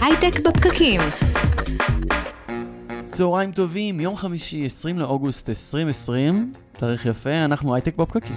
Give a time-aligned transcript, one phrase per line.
[0.00, 1.00] הייטק בפקקים.
[3.08, 8.36] צהריים טובים, יום חמישי, 20 לאוגוסט 2020, תאריך יפה, אנחנו הייטק בפקקים.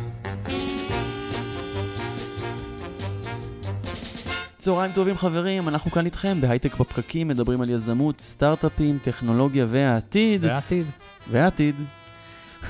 [4.57, 10.45] צהריים טובים חברים, אנחנו כאן איתכם בהייטק בפקקים, מדברים על יזמות, סטארט-אפים, טכנולוגיה והעתיד.
[10.45, 10.85] והעתיד.
[11.31, 11.75] והעתיד.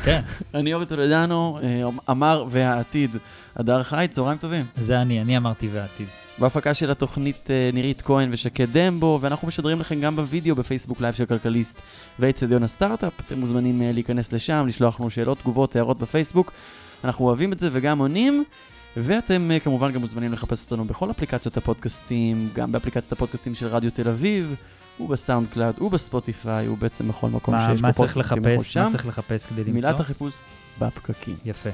[0.03, 0.21] כן,
[0.53, 3.09] אני אורי טולדנו, אה, אמר והעתיד.
[3.55, 4.65] הדר חי, צהריים טובים.
[4.75, 6.22] זה אני, אני אמרתי והעתיד.
[6.37, 11.13] בהפקה של התוכנית אה, נירית כהן ושקד דמבו, ואנחנו משדרים לכם גם בווידאו בפייסבוק live
[11.13, 11.81] של כלכליסט
[12.19, 13.13] ואצטדיון הסטארט-אפ.
[13.25, 16.51] אתם מוזמנים אה, להיכנס לשם, לשלוח לנו שאלות, תגובות, הערות בפייסבוק.
[17.03, 18.43] אנחנו אוהבים את זה וגם עונים.
[18.97, 23.91] ואתם אה, כמובן גם מוזמנים לחפש אותנו בכל אפליקציות הפודקאסטים, גם באפליקציית הפודקאסטים של רדיו
[23.91, 24.55] תל אביב,
[24.99, 28.83] ובסאונד קלאד, ובספוטיפיי, ובעצם בכל מקום מה, שיש מה בו פודקאסטים.
[28.83, 29.73] מה צריך לחפש כדי למצוא?
[29.73, 30.33] מילת החיפוש
[30.79, 31.35] בפקקים.
[31.45, 31.69] יפה.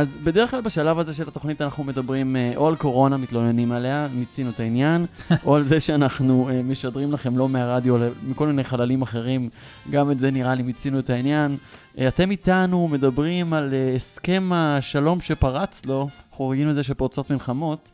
[0.00, 4.08] אז בדרך כלל בשלב הזה של התוכנית אנחנו מדברים אה, או על קורונה, מתלוננים עליה,
[4.14, 5.06] מיצינו את העניין,
[5.46, 9.48] או על זה שאנחנו אה, משדרים לכם לא מהרדיו, אלא מכל מיני חללים אחרים,
[9.90, 11.56] גם את זה נראה לי מיצינו את העניין.
[11.98, 17.90] אה, אתם איתנו מדברים על הסכם השלום שפרץ לו, אנחנו רגילים לזה שפורצות מלחמות,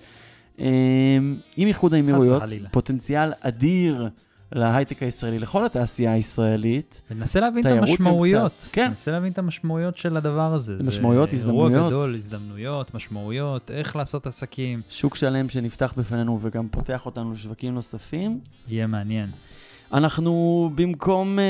[1.57, 2.43] עם איחוד האמירויות.
[2.71, 4.09] פוטנציאל אדיר
[4.53, 7.01] להייטק הישראלי, לכל התעשייה הישראלית.
[7.11, 8.53] וננסה להבין את המשמעויות.
[8.53, 8.89] קצת- כן.
[8.89, 10.79] ננסה להבין את המשמעויות של הדבר הזה.
[10.79, 11.73] זה משמעויות, הזדמנויות.
[11.73, 14.81] אירוע גדול, הזדמנויות, משמעויות, איך לעשות עסקים.
[14.91, 18.41] שוק שלם שנפתח בפנינו וגם פותח אותנו לשווקים נוספים.
[18.69, 19.31] יהיה מעניין.
[19.93, 21.43] אנחנו במקום uh,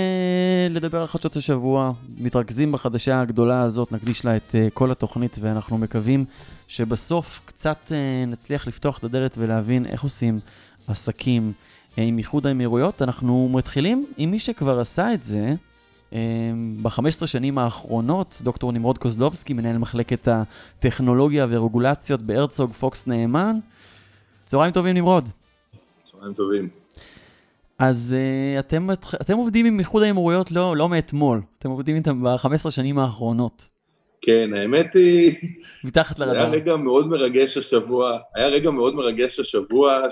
[0.73, 5.79] לדבר על חדשות השבוע, מתרכזים בחדשה הגדולה הזאת, נקדיש לה את uh, כל התוכנית ואנחנו
[5.79, 6.25] מקווים
[6.69, 7.93] שבסוף קצת uh,
[8.31, 10.39] נצליח לפתוח את הדלת ולהבין איך עושים
[10.89, 11.53] עסקים
[11.97, 13.03] עם איחוד האמירויות.
[13.03, 15.55] אנחנו מתחילים עם מי שכבר עשה את זה.
[16.11, 16.15] uh,
[16.83, 23.57] ב-15 שנים האחרונות, דוקטור נמרוד קוזלובסקי, מנהל מחלקת הטכנולוגיה ורגולציות בהרצוג פוקס נאמן.
[24.45, 25.29] צהריים טובים נמרוד.
[26.03, 26.69] צהריים טובים.
[27.79, 32.71] אז uh, אתם, אתם עובדים עם איחוד האמירויות לא, לא מאתמול, אתם עובדים איתם ב-15
[32.71, 33.69] שנים האחרונות,
[34.21, 35.35] כן, האמת היא,
[35.85, 36.51] מתחת זה היה לרדאר.
[36.51, 40.07] רגע מאוד מרגש השבוע, היה רגע מאוד מרגש השבוע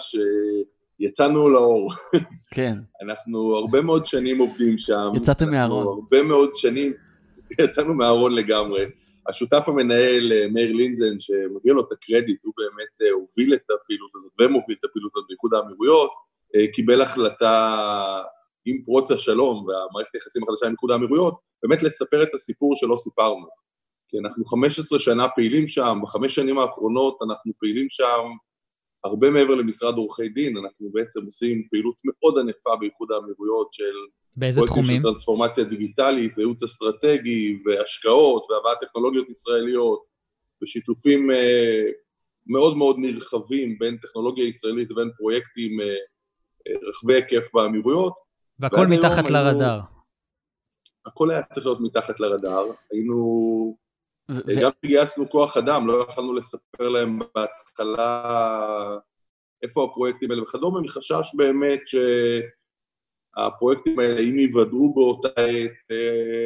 [1.02, 1.92] שיצאנו לאור.
[2.54, 5.10] כן, אנחנו הרבה מאוד שנים עובדים שם.
[5.16, 5.86] יצאתם מהארון.
[5.86, 6.92] הרבה מאוד שנים,
[7.64, 8.84] יצאנו מהארון לגמרי.
[9.28, 14.10] השותף המנהל, אה, מאיר לינזן, שמגיע לו את הקרדיט, הוא באמת אה, הוביל את הפעילות
[14.16, 16.10] הזאת ומוביל את הפעילות הזאת באיחוד האמירויות,
[16.56, 17.76] אה, קיבל החלטה
[18.64, 23.46] עם פרוץ השלום והמערכת היחסים החדשה עם איחוד האמירויות, באמת לספר את הסיפור שלא סיפרנו.
[24.08, 28.24] כי אנחנו 15 שנה פעילים שם, בחמש שנים האחרונות אנחנו פעילים שם
[29.04, 33.94] הרבה מעבר למשרד עורכי דין, אנחנו בעצם עושים פעילות מאוד ענפה באיחוד האמירויות של
[34.36, 34.96] באיזה תחומים?
[34.96, 40.04] של טרנספורמציה דיגיטלית וייעוץ אסטרטגי והשקעות והבאת טכנולוגיות ישראליות
[40.62, 41.82] ושיתופים אה,
[42.46, 45.86] מאוד מאוד נרחבים בין טכנולוגיה ישראלית ובין פרויקטים אה,
[46.88, 48.12] רחבי היקף באמירויות.
[48.58, 49.80] והכל מתחת היינו- לרדאר.
[51.06, 53.76] הכל היה צריך להיות מתחת לרדאר, היינו,
[54.30, 58.98] ו- אה, גם גייסנו כוח אדם, לא יכולנו לספר להם בהתחלה
[59.62, 61.80] איפה הפרויקטים האלה וכדומה, מחשש באמת
[63.36, 66.44] שהפרויקטים האלה, אם ייוודעו באותה עת, אה,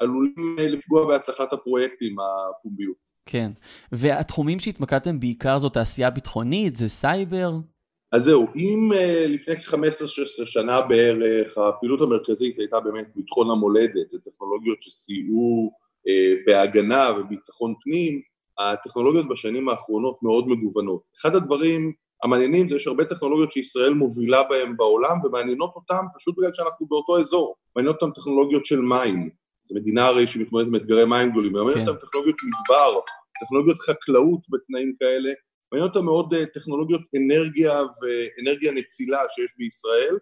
[0.00, 3.14] עלולים אה, לפגוע בהצלחת הפרויקטים, הפומביות.
[3.26, 3.50] כן,
[3.92, 7.50] והתחומים שהתמקדתם בעיקר זו תעשייה ביטחונית, זה סייבר,
[8.12, 8.96] אז זהו, אם uh,
[9.28, 15.72] לפני כ-15-16 שנה בערך הפעילות המרכזית הייתה באמת ביטחון המולדת, זה טכנולוגיות שסייעו
[16.46, 18.20] בהגנה וביטחון פנים,
[18.58, 21.02] הטכנולוגיות בשנים האחרונות מאוד מגוונות.
[21.20, 21.92] אחד הדברים
[22.24, 27.18] המעניינים זה שיש הרבה טכנולוגיות שישראל מובילה בהן בעולם ומעניינות אותן פשוט בגלל שאנחנו באותו
[27.18, 27.54] אזור.
[27.76, 29.30] מעניינות אותן טכנולוגיות של מים,
[29.64, 31.88] זו מדינה הרי שמתמודדת עם אתגרי מים גדולים, מעניינות כן.
[31.88, 33.00] אותן טכנולוגיות מדבר,
[33.40, 35.30] טכנולוגיות חקלאות בתנאים כאלה,
[35.72, 40.18] מעניין אותם מאוד אה, טכנולוגיות אנרגיה ואנרגיה נצילה שיש בישראל,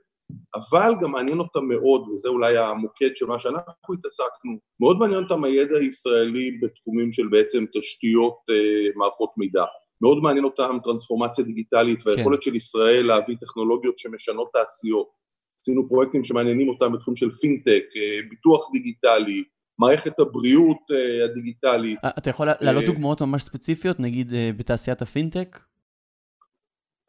[0.54, 5.44] אבל גם מעניין אותם מאוד, וזה אולי המוקד של מה שאנחנו התעסקנו, מאוד מעניין אותם
[5.44, 9.64] הידע הישראלי בתחומים של בעצם תשתיות אה, מערכות מידע.
[10.02, 15.22] מאוד מעניין אותם טרנספורמציה דיגיטלית והיכולת של ישראל להביא טכנולוגיות שמשנות תעשיות.
[15.60, 19.44] עשינו פרויקטים שמעניינים אותם בתחום של פינטק, אה, ביטוח דיגיטלי,
[19.78, 25.58] מערכת הבריאות אה, הדיגיטלית, אתה יכול להעלות דוגמאות ממש ספציפיות, נגיד אה, בתעשיית הפינטק?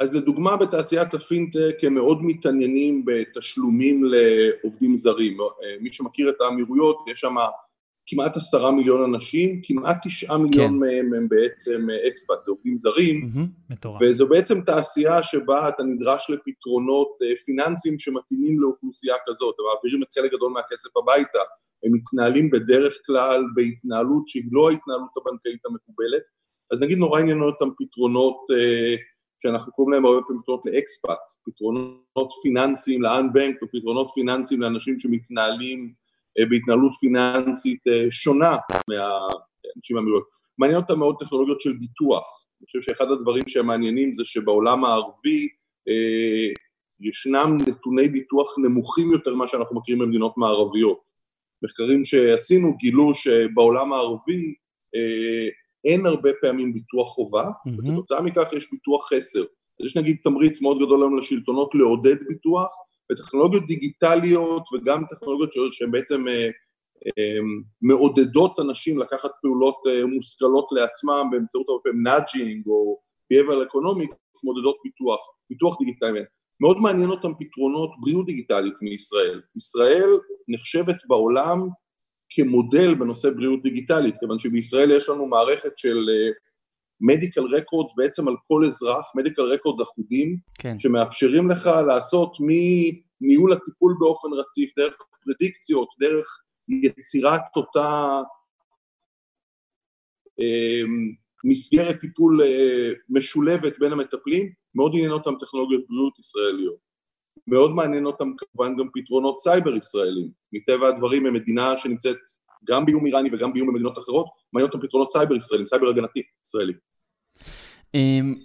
[0.03, 5.37] אז לדוגמה בתעשיית הפינטק הם מאוד מתעניינים בתשלומים לעובדים זרים.
[5.81, 7.35] מי שמכיר את האמירויות, יש שם
[8.05, 13.29] כמעט עשרה מיליון אנשים, כמעט תשעה מיליון מהם הם בעצם expats, זה עובדים זרים.
[13.69, 14.01] מטורף.
[14.01, 20.13] וזו בעצם תעשייה שבה אתה נדרש לפתרונות אה, פיננסיים שמתאימים לאוכלוסייה כזאת, הם מעבירים את
[20.13, 21.39] חלק גדול מהכסף הביתה,
[21.85, 26.23] הם מתנהלים בדרך כלל בהתנהלות שהיא לא ההתנהלות הבנקאית המקובלת,
[26.71, 28.95] אז נגיד נורא עניינו אותם פתרונות אה,
[29.43, 35.93] שאנחנו קוראים להם הרבה פעמים פתרונות לאקספאט, פתרונות פיננסיים לאנבנק או פתרונות פיננסיים לאנשים שמתנהלים
[36.39, 38.55] אה, בהתנהלות פיננסית אה, שונה
[38.89, 40.27] מהאנשים האמירויות.
[40.57, 42.43] מעניין אותם מאוד טכנולוגיות של ביטוח.
[42.61, 45.47] אני חושב שאחד הדברים שמעניינים זה שבעולם הערבי
[45.87, 46.53] אה,
[46.99, 50.99] ישנם נתוני ביטוח נמוכים יותר ממה שאנחנו מכירים במדינות מערביות.
[51.63, 54.53] מחקרים שעשינו גילו שבעולם הערבי
[54.95, 55.47] אה,
[55.85, 57.89] אין הרבה פעמים ביטוח חובה, mm-hmm.
[57.89, 59.41] וכתוצאה מכך יש ביטוח חסר.
[59.41, 62.69] אז יש נגיד תמריץ מאוד גדול היום לשלטונות לעודד ביטוח,
[63.11, 66.49] וטכנולוגיות דיגיטליות וגם טכנולוגיות שהן בעצם אה,
[67.05, 67.39] אה,
[67.81, 72.99] מעודדות אנשים לקחת פעולות אה, מושכלות לעצמם באמצעות הרבה פעמים nudging או
[73.33, 75.19] behavioral economics, מעודדות ביטוח,
[75.49, 76.21] ביטוח דיגיטלי.
[76.61, 79.41] מאוד מעניין אותם פתרונות בריאות דיגיטלית מישראל.
[79.55, 80.09] ישראל
[80.47, 81.67] נחשבת בעולם
[82.35, 85.97] כמודל בנושא בריאות דיגיטלית, כיוון שבישראל יש לנו מערכת של
[87.01, 90.79] medical uh, records בעצם על כל אזרח, medical records אחודים, כן.
[90.79, 96.39] שמאפשרים לך לעשות מניהול הטיפול באופן רציף, דרך פרדיקציות, דרך
[96.99, 98.19] יצירת אותה
[100.39, 100.87] uh,
[101.43, 102.45] מסגרת טיפול uh,
[103.09, 106.92] משולבת בין המטפלים, מאוד עניין אותם טכנולוגיות בריאות ישראליות.
[107.47, 110.29] מאוד מעניין אותם כמובן גם פתרונות סייבר ישראלים.
[110.53, 112.17] מטבע הדברים הם מדינה שנמצאת
[112.67, 116.73] גם באיום איראני וגם באיום במדינות אחרות, מעניין אותם פתרונות סייבר ישראלים, סייבר הגנתי ישראלי.
[117.93, 118.35] אמ,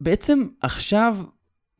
[0.00, 1.16] בעצם עכשיו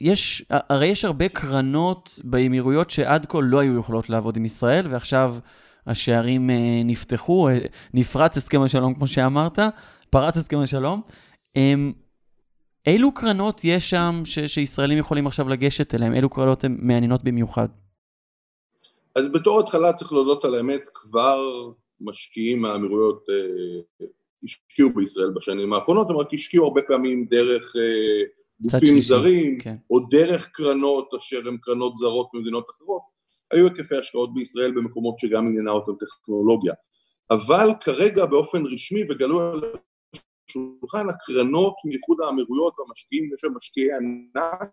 [0.00, 5.34] יש, הרי יש הרבה קרנות באמירויות שעד כה לא היו יכולות לעבוד עם ישראל, ועכשיו
[5.87, 7.58] השערים אה, נפתחו, אה,
[7.94, 9.58] נפרץ הסכם השלום כמו שאמרת,
[10.11, 11.02] פרץ הסכם השלום.
[12.88, 16.14] אילו קרנות יש שם ש- שישראלים יכולים עכשיו לגשת אליהם?
[16.14, 17.69] אילו קרנות הן מעניינות במיוחד?
[19.14, 21.40] אז בתור התחלה צריך להודות על האמת, כבר
[22.00, 24.06] משקיעים מהאמירויות אה,
[24.44, 28.25] השקיעו בישראל בשנים האחרונות, הם רק השקיעו הרבה פעמים דרך אה,
[28.61, 29.76] גופים זרים, כן.
[29.90, 33.02] או דרך קרנות אשר הן קרנות זרות במדינות אחרות,
[33.52, 36.75] היו היקפי השקעות בישראל במקומות שגם עניינה אותם טכנולוגיה.
[37.31, 39.61] אבל כרגע באופן רשמי וגלוי על
[40.52, 44.70] שולחן הקרנות מאיחוד האמירויות והמשקיעים, יש שם משקיעי ענק,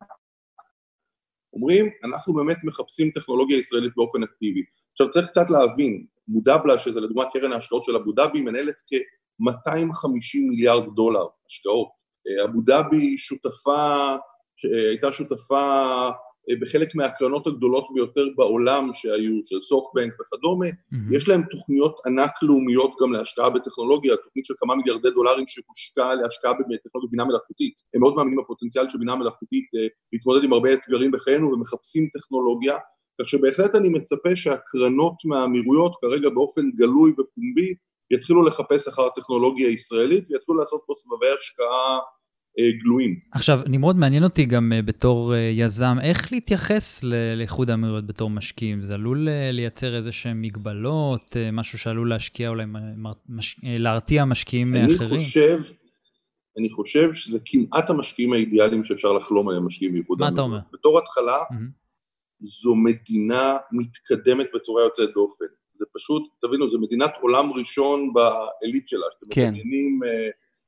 [1.53, 4.61] אומרים, אנחנו באמת מחפשים טכנולוגיה ישראלית באופן אקטיבי.
[4.91, 10.95] עכשיו צריך קצת להבין, מודבלה, שזה לדוגמה קרן ההשקעות של אבו דאבי, מנהלת כ-250 מיליארד
[10.95, 11.87] דולר השקעות.
[12.27, 14.15] אה, אבו דאבי שותפה,
[14.89, 16.11] הייתה שותפה אה,
[16.61, 21.15] בחלק מהקרנות הגדולות ביותר בעולם שהיו, של סופטבנק וכדומה, mm-hmm.
[21.17, 26.53] יש להם תוכניות ענק לאומיות גם להשקעה בטכנולוגיה, תוכנית של כמה מיליארדי דולרים שהושקעה להשקעה
[26.53, 27.73] בטכנולוגיה בינה מלאכותית.
[27.93, 32.75] הם מאוד מאמינים בפוטנציאל של בינה מלאכותית אה, להתמודד עם הרבה אתגרים בחיינו ומחפשים טכנולוגיה,
[33.21, 37.73] כך שבהחלט אני מצפה שהקרנות מהאמירויות כרגע באופן גלוי ופומבי
[38.11, 41.99] יתחילו לחפש אחר הטכנולוגיה הישראלית ויתחילו לעשות פה סבבי השקעה אה,
[42.83, 43.19] גלויים.
[43.31, 47.03] עכשיו, נמרוד, מעניין אותי גם אה, בתור אה, יזם, איך להתייחס
[47.37, 48.83] לאיחוד האמירויות בתור משקיעים?
[48.83, 52.65] זה עלול לייצר איזה שהם מגבלות, משהו שעלול להשקיע אולי,
[53.29, 53.59] מש...
[53.63, 55.19] להרתיע משקיעים אני אחרים?
[55.19, 55.59] חושב,
[56.57, 60.49] אני חושב שזה כמעט המשקיעים האידיאליים שאפשר לחלום עליהם, משקיעים באיחוד האמירויות.
[60.49, 60.79] מה אתה אומר?
[60.79, 62.45] בתור התחלה, mm-hmm.
[62.47, 65.45] זו מדינה מתקדמת בצורה יוצאת דופן.
[65.77, 69.53] זה פשוט, תבינו, זו מדינת עולם ראשון בעילית שלה, שאתם כן.
[69.53, 69.99] מדמיינים...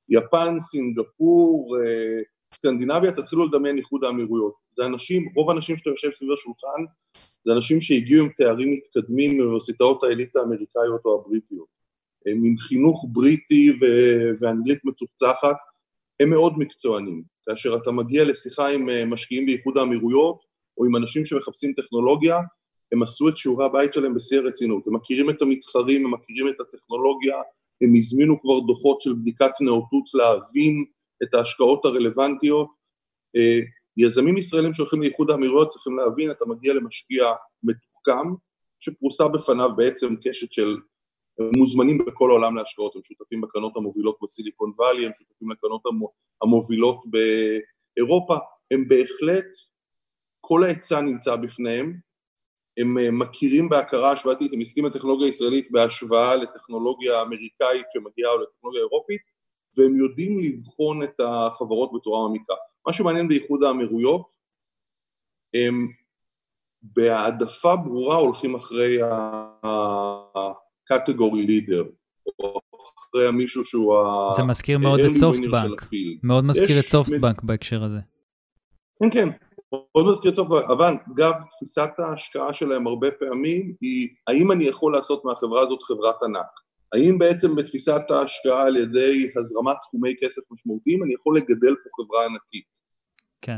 [0.09, 2.21] יפן, סינגפור, אה,
[2.53, 4.53] סקנדינביה, תתחילו לדמיין איחוד האמירויות.
[4.73, 6.83] זה אנשים, רוב האנשים שאתה יושב סביב השולחן,
[7.45, 11.67] זה אנשים שהגיעו עם תארים מתקדמים מאוניברסיטאות האליטה האמריקאיות או הבריטיות.
[12.25, 15.55] הם עם חינוך בריטי ו- ואנגלית מצוחצחת,
[16.19, 17.23] הם מאוד מקצוענים.
[17.45, 20.39] כאשר אתה מגיע לשיחה עם אה, משקיעים באיחוד האמירויות,
[20.77, 22.37] או עם אנשים שמחפשים טכנולוגיה,
[22.91, 26.59] הם עשו את שיעורי הבית שלהם בשיא הרצינות, הם מכירים את המתחרים, הם מכירים את
[26.59, 27.35] הטכנולוגיה,
[27.81, 30.85] הם הזמינו כבר דוחות של בדיקת נאותות להבין
[31.23, 32.67] את ההשקעות הרלוונטיות.
[33.35, 33.59] אה,
[33.97, 37.25] יזמים ישראלים שהולכים לאיחוד האמירויות צריכים להבין, אתה מגיע למשקיע
[37.63, 38.33] מתוחכם,
[38.79, 40.77] שפרוסה בפניו בעצם קשת של
[41.57, 45.81] מוזמנים בכל העולם להשקעות, הם שותפים בקרנות המובילות בסיליקון וואלי, הם שותפים לקרנות
[46.41, 48.37] המובילות באירופה,
[48.71, 49.45] הם בהחלט,
[50.41, 51.99] כל ההיצע נמצא בפניהם,
[52.77, 58.81] הם אה, מכירים בהכרה השוואתית, הם עסקים בטכנולוגיה הישראלית בהשוואה לטכנולוגיה אמריקאית שמגיעה או לטכנולוגיה
[58.81, 59.21] אירופית,
[59.77, 62.53] והם יודעים לבחון את החברות בצורה מעמיקה.
[62.87, 64.21] מה שמעניין באיחוד האמירויות,
[65.53, 65.87] הם
[66.81, 71.85] בהעדפה ברורה הולכים אחרי ה-category leader,
[72.39, 72.59] או
[72.99, 74.31] אחרי מישהו שהוא ה...
[74.35, 75.89] זה מזכיר מאוד את סופטבנק,
[76.23, 77.99] מאוד מזכיר את סופטבנק בהקשר הזה.
[78.99, 79.29] כן, כן,
[79.73, 85.25] מאוד מזכיר סוף, אבל אגב תפיסת ההשקעה שלהם הרבה פעמים היא האם אני יכול לעשות
[85.25, 86.45] מהחברה הזאת חברת ענק?
[86.93, 92.25] האם בעצם בתפיסת ההשקעה על ידי הזרמת סכומי כסף משמעותיים אני יכול לגדל פה חברה
[92.25, 92.65] ענקית?
[93.41, 93.57] כן.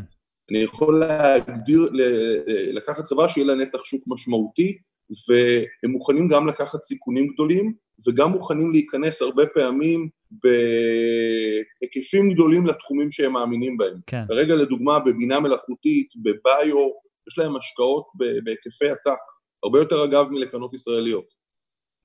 [0.51, 1.89] אני יכול להגדיר,
[2.73, 4.77] לקחת חברה שיהיה לה נתח שוק משמעותי,
[5.29, 7.73] והם מוכנים גם לקחת סיכונים גדולים,
[8.07, 13.99] וגם מוכנים להיכנס הרבה פעמים בהיקפים גדולים לתחומים שהם מאמינים בהם.
[14.07, 14.23] כן.
[14.27, 16.89] כרגע לדוגמה בבינה מלאכותית, בביו,
[17.31, 18.05] יש להם השקעות
[18.43, 19.19] בהיקפי עתק,
[19.63, 21.39] הרבה יותר אגב מלקרנות ישראליות.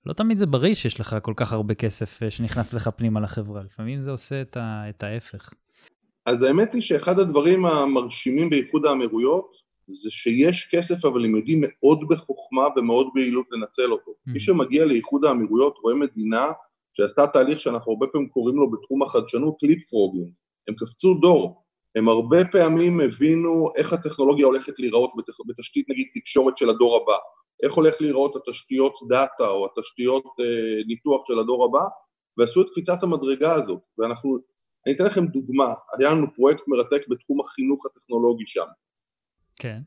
[0.06, 3.62] לא תמיד זה בריא שיש לך כל כך הרבה כסף אה, שנכנס לך פנימה לחברה,
[3.62, 5.50] לפעמים זה עושה את, ה, את ההפך.
[6.26, 12.00] אז האמת היא שאחד הדברים המרשימים באיחוד האמירויות זה שיש כסף אבל הם יודעים מאוד
[12.08, 14.10] בחוכמה ומאוד ביעילות לנצל אותו.
[14.10, 14.32] Mm-hmm.
[14.32, 16.52] מי שמגיע לאיחוד האמירויות רואה מדינה
[16.92, 20.30] שעשתה תהליך שאנחנו הרבה פעמים קוראים לו בתחום החדשנות leapfrogging,
[20.68, 21.64] הם קפצו דור,
[21.96, 25.36] הם הרבה פעמים הבינו איך הטכנולוגיה הולכת להיראות בתש...
[25.46, 27.16] בתשתית נגיד תקשורת של הדור הבא,
[27.62, 31.84] איך הולך להיראות התשתיות דאטה או התשתיות אה, ניתוח של הדור הבא,
[32.38, 34.38] ועשו את קפיצת המדרגה הזאת, ואנחנו,
[34.86, 38.66] אני אתן לכם דוגמה, היה לנו פרויקט מרתק בתחום החינוך הטכנולוגי שם.
[39.56, 39.80] כן.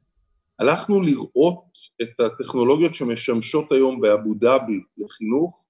[0.60, 1.66] הלכנו לראות
[2.02, 5.64] את הטכנולוגיות שמשמשות היום באבו דאבי לחינוך,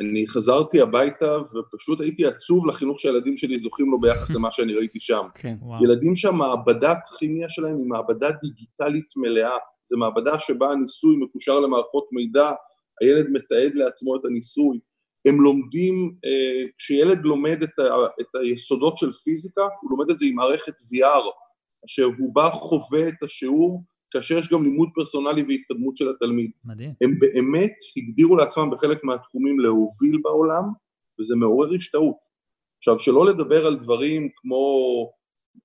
[0.00, 5.00] אני חזרתי הביתה ופשוט הייתי עצוב לחינוך שהילדים שלי זוכים לו ביחס למה שאני ראיתי
[5.00, 5.26] שם.
[5.34, 5.84] כן, וואו.
[5.84, 9.56] ילדים שם, מעבדת כימיה שלהם היא מעבדה דיגיטלית מלאה,
[9.86, 12.50] זו מעבדה שבה הניסוי מקושר למערכות מידע,
[13.00, 14.78] הילד מתעד לעצמו את הניסוי,
[15.24, 17.84] הם לומדים, אה, כשילד לומד את, ה,
[18.20, 21.22] את היסודות של פיזיקה, הוא לומד את זה עם מערכת VR,
[21.86, 26.50] אשר הוא בא חווה את השיעור כאשר יש גם לימוד פרסונלי והתקדמות של התלמיד.
[26.64, 26.92] מדהים.
[27.00, 30.64] הם באמת הגדירו לעצמם בחלק מהתחומים להוביל בעולם,
[31.20, 32.16] וזה מעורר השתאות.
[32.78, 34.64] עכשיו, שלא לדבר על דברים כמו,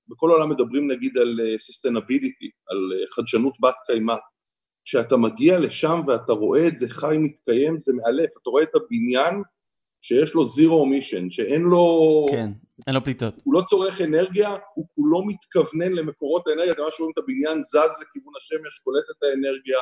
[0.08, 4.16] בכל העולם מדברים נגיד על אה, sustainability, על אה, חדשנות בת קיימא.
[4.86, 8.30] כשאתה מגיע לשם ואתה רואה את זה חי מתקיים, זה מאלף.
[8.42, 9.42] אתה רואה את הבניין
[10.02, 12.26] שיש לו zero emission, שאין לו...
[12.32, 12.50] כן,
[12.88, 13.34] אין לו פליטות.
[13.44, 17.92] הוא לא צורך אנרגיה, הוא כולו מתכוונן למקורות האנרגיה, אתם ממש רואים את הבניין זז
[18.02, 19.78] לכיוון השמש, קולט את האנרגיה,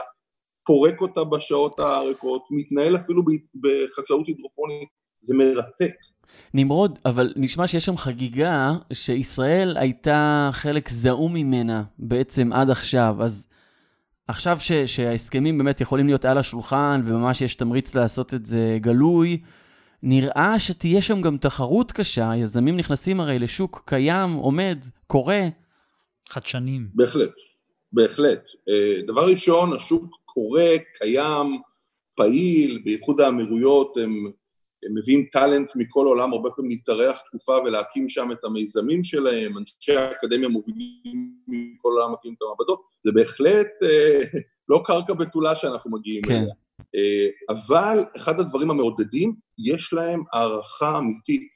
[0.65, 3.23] פורק אותה בשעות הריקות, מתנהל אפילו
[3.55, 4.89] בחקלאות הידרופונית,
[5.21, 5.93] זה מרתק.
[6.53, 13.47] נמרוד, אבל נשמע שיש שם חגיגה שישראל הייתה חלק זעום ממנה בעצם עד עכשיו, אז
[14.27, 19.41] עכשיו ש, שההסכמים באמת יכולים להיות על השולחן וממש יש תמריץ לעשות את זה גלוי,
[20.07, 25.41] נראה שתהיה שם גם תחרות קשה, יזמים נכנסים הרי לשוק קיים, עומד, קורה.
[26.29, 26.87] חדשנים.
[26.93, 27.33] בהחלט,
[27.93, 28.43] בהחלט.
[28.69, 31.61] אה, דבר ראשון, השוק קורה, קיים,
[32.15, 34.31] פעיל, באיחוד האמירויות הם,
[34.85, 39.95] הם מביאים טאלנט מכל העולם, הרבה פעמים להתארח תקופה ולהקים שם את המיזמים שלהם, אנשי
[39.95, 46.21] האקדמיה מובילים מכל העולם מקימים את המעבדות, זה בהחלט אה, לא קרקע בתולה שאנחנו מגיעים
[46.23, 46.33] כן.
[46.33, 46.53] אליה.
[46.95, 51.51] אה, אבל אחד הדברים המעודדים, יש להם הערכה אמיתית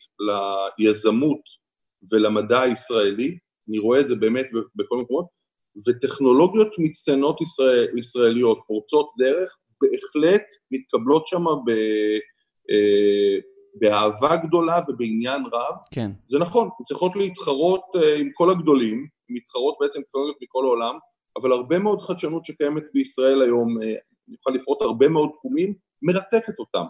[0.80, 1.42] ליזמות
[2.12, 3.38] ולמדע הישראלי,
[3.70, 5.26] אני רואה את זה באמת בכל מקומות,
[5.88, 11.70] וטכנולוגיות מצטיינות ישראל, ישראליות פורצות דרך, בהחלט מתקבלות שם ב,
[12.70, 13.40] אה,
[13.76, 15.76] באהבה גדולה ובעניין רב.
[15.94, 16.12] כן.
[16.28, 20.98] זה נכון, הן צריכות להתחרות אה, עם כל הגדולים, מתחרות בעצם טכנולוגיות מכל העולם,
[21.42, 23.78] אבל הרבה מאוד חדשנות שקיימת בישראל היום
[24.28, 26.86] נוכל לפרוט הרבה מאוד תחומים, מרתקת אותם.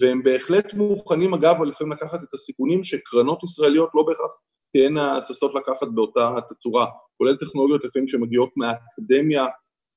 [0.00, 4.30] והם בהחלט מוכנים, אגב, לפעמים לקחת את הסיכונים שקרנות ישראליות לא בהכרח
[4.72, 6.86] תהיינה ששות לקחת באותה תצורה,
[7.18, 9.46] כולל טכנולוגיות לפעמים שמגיעות מהאקדמיה,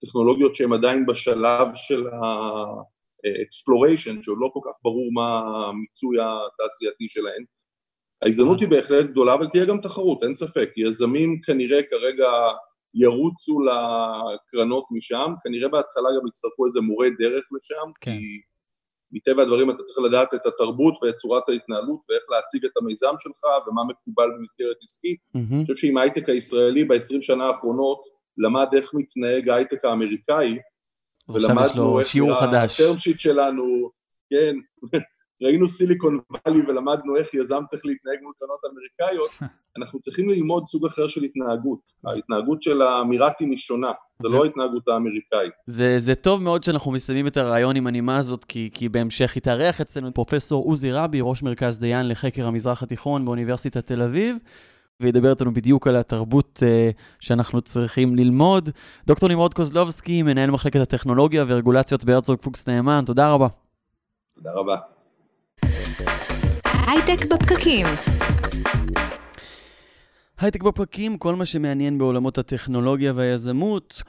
[0.05, 7.43] טכנולוגיות שהן עדיין בשלב של ה-exploration, שעוד לא כל כך ברור מה המיצוי התעשייתי שלהן.
[8.21, 10.69] ההזדמנות היא בהחלט גדולה, אבל תהיה גם תחרות, אין ספק.
[10.77, 12.29] יזמים כנראה כרגע
[12.93, 18.11] ירוצו לקרנות משם, כנראה בהתחלה גם יצטרכו איזה מורה דרך לשם, כן.
[18.11, 18.41] כי
[19.11, 23.67] מטבע הדברים אתה צריך לדעת את התרבות ואת צורת ההתנהלות ואיך להציג את המיזם שלך
[23.67, 25.19] ומה מקובל במסגרת עסקית.
[25.19, 25.53] Mm-hmm.
[25.53, 28.01] אני חושב שאם ההייטק הישראלי ב-20 שנה האחרונות
[28.37, 30.57] למד איך מתנהג ההייטק האמריקאי,
[31.29, 32.81] עכשיו יש לו שיעור חדש.
[32.81, 33.89] הטרם שיט שלנו,
[34.29, 34.55] כן,
[35.41, 39.31] ראינו סיליקון וואלי ולמדנו איך יזם צריך להתנהג מול קרנות אמריקאיות,
[39.77, 41.79] אנחנו צריכים ללמוד סוג אחר של התנהגות.
[42.07, 45.51] ההתנהגות של האמירתים היא שונה, זה לא ההתנהגות האמריקאית.
[45.65, 49.81] זה, זה טוב מאוד שאנחנו מסיימים את הרעיון עם הנימה הזאת, כי, כי בהמשך יתארח
[49.81, 54.37] אצלנו פרופסור עוזי רבי, ראש מרכז דיין לחקר המזרח התיכון באוניברסיטת תל אביב.
[55.01, 58.69] וידבר איתנו בדיוק על התרבות uh, שאנחנו צריכים ללמוד.
[59.07, 63.47] דוקטור נמרוד קוזלובסקי, מנהל מחלקת הטכנולוגיה ורגולציות בהרצוג פוקס נאמן, תודה רבה.
[64.35, 65.00] תודה רבה.
[66.91, 67.85] הייטק בפקקים.
[70.39, 74.03] הייטק בפקקים, כל מה שמעניין בעולמות הטכנולוגיה והיזמות.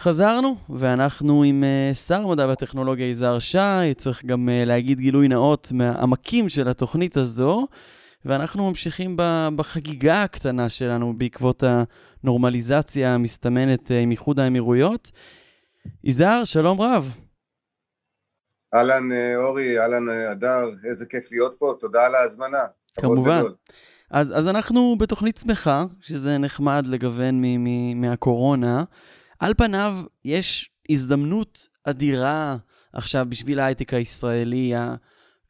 [0.00, 5.72] חזרנו, ואנחנו עם uh, שר המדע והטכנולוגיה יזהר שי, צריך גם uh, להגיד גילוי נאות
[5.72, 7.66] מהעמקים של התוכנית הזו.
[8.24, 9.16] ואנחנו ממשיכים
[9.56, 11.62] בחגיגה הקטנה שלנו בעקבות
[12.22, 15.10] הנורמליזציה המסתמנת עם איחוד האמירויות.
[16.04, 17.23] יזהר, שלום רב.
[18.74, 22.64] אהלן אורי, אהלן אדר, איזה כיף להיות פה, תודה על ההזמנה.
[23.00, 23.42] כמובן.
[24.10, 28.84] אז, אז אנחנו בתוכנית שמחה, שזה נחמד לגוון מ- מ- מהקורונה.
[29.38, 32.56] על פניו יש הזדמנות אדירה
[32.92, 34.72] עכשיו בשביל ההייטק הישראלי.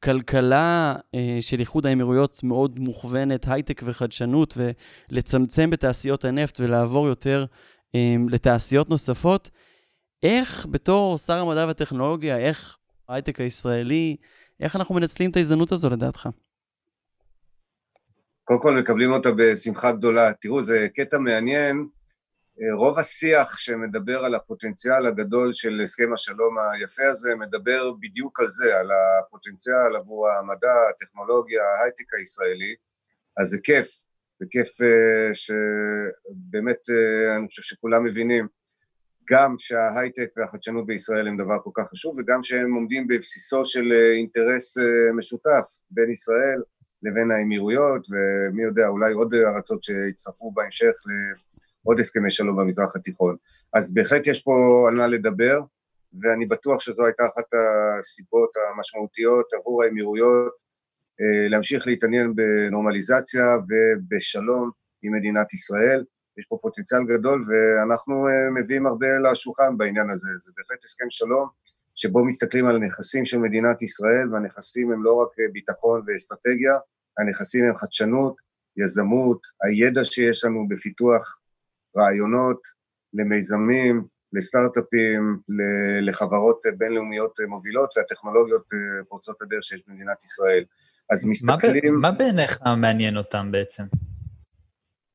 [0.05, 4.59] הכלכלה אה, של איחוד האמירויות מאוד מוכוונת הייטק וחדשנות,
[5.11, 7.45] ולצמצם בתעשיות הנפט ולעבור יותר
[7.95, 9.51] אה, לתעשיות נוספות.
[10.23, 12.77] איך בתור שר המדע והטכנולוגיה, איך
[13.09, 14.17] ההייטק הישראלי,
[14.61, 16.29] איך אנחנו מנצלים את ההזדמנות הזו לדעתך?
[18.45, 20.33] קודם כל מקבלים אותה בשמחה גדולה.
[20.33, 21.89] תראו, זה קטע מעניין.
[22.77, 28.79] רוב השיח שמדבר על הפוטנציאל הגדול של הסכם השלום היפה הזה, מדבר בדיוק על זה,
[28.79, 32.75] על הפוטנציאל עבור המדע, הטכנולוגיה, ההייטק הישראלי.
[33.41, 33.89] אז זה כיף,
[34.41, 34.69] זה כיף
[35.33, 36.89] שבאמת
[37.37, 38.49] אני חושב שכולם מבינים
[39.31, 44.77] גם שההייטק והחדשנות בישראל הם דבר כל כך חשוב, וגם שהם עומדים בבסיסו של אינטרס
[45.17, 46.63] משותף בין ישראל
[47.03, 50.95] לבין האמירויות, ומי יודע, אולי עוד ארצות שיצטרפו בהמשך
[51.85, 53.37] לעוד הסכמי שלום במזרח התיכון.
[53.75, 55.61] אז בהחלט יש פה על מה לדבר,
[56.23, 57.45] ואני בטוח שזו הייתה אחת
[57.99, 60.53] הסיבות המשמעותיות עבור האמירויות
[61.51, 64.71] להמשיך להתעניין בנורמליזציה ובשלום
[65.03, 66.05] עם מדינת ישראל.
[66.39, 70.29] יש פה פוטנציאל גדול, ואנחנו מביאים הרבה לשולחן בעניין הזה.
[70.39, 71.49] זה בהחלט הסכם שלום,
[71.95, 76.75] שבו מסתכלים על נכסים של מדינת ישראל, והנכסים הם לא רק ביטחון ואסטרטגיה,
[77.19, 78.37] הנכסים הם חדשנות,
[78.77, 81.39] יזמות, הידע שיש לנו בפיתוח
[81.97, 82.61] רעיונות
[83.15, 85.39] למיזמים, לסטארט-אפים,
[86.03, 88.63] לחברות בינלאומיות מובילות והטכנולוגיות
[89.09, 90.65] פורצות הדרך שיש במדינת ישראל.
[91.11, 92.01] אז מסתכלים...
[92.01, 93.83] מה בעיניך מעניין אותם בעצם?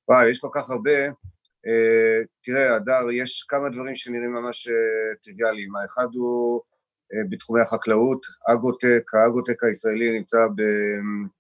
[0.10, 1.08] וואי, יש כל כך הרבה.
[1.08, 4.72] Uh, תראה, אדר, יש כמה דברים שנראים ממש uh,
[5.24, 5.76] טריוויאליים.
[5.76, 10.38] האחד הוא uh, בתחומי החקלאות, אגרוטק, האגרוטק הישראלי נמצא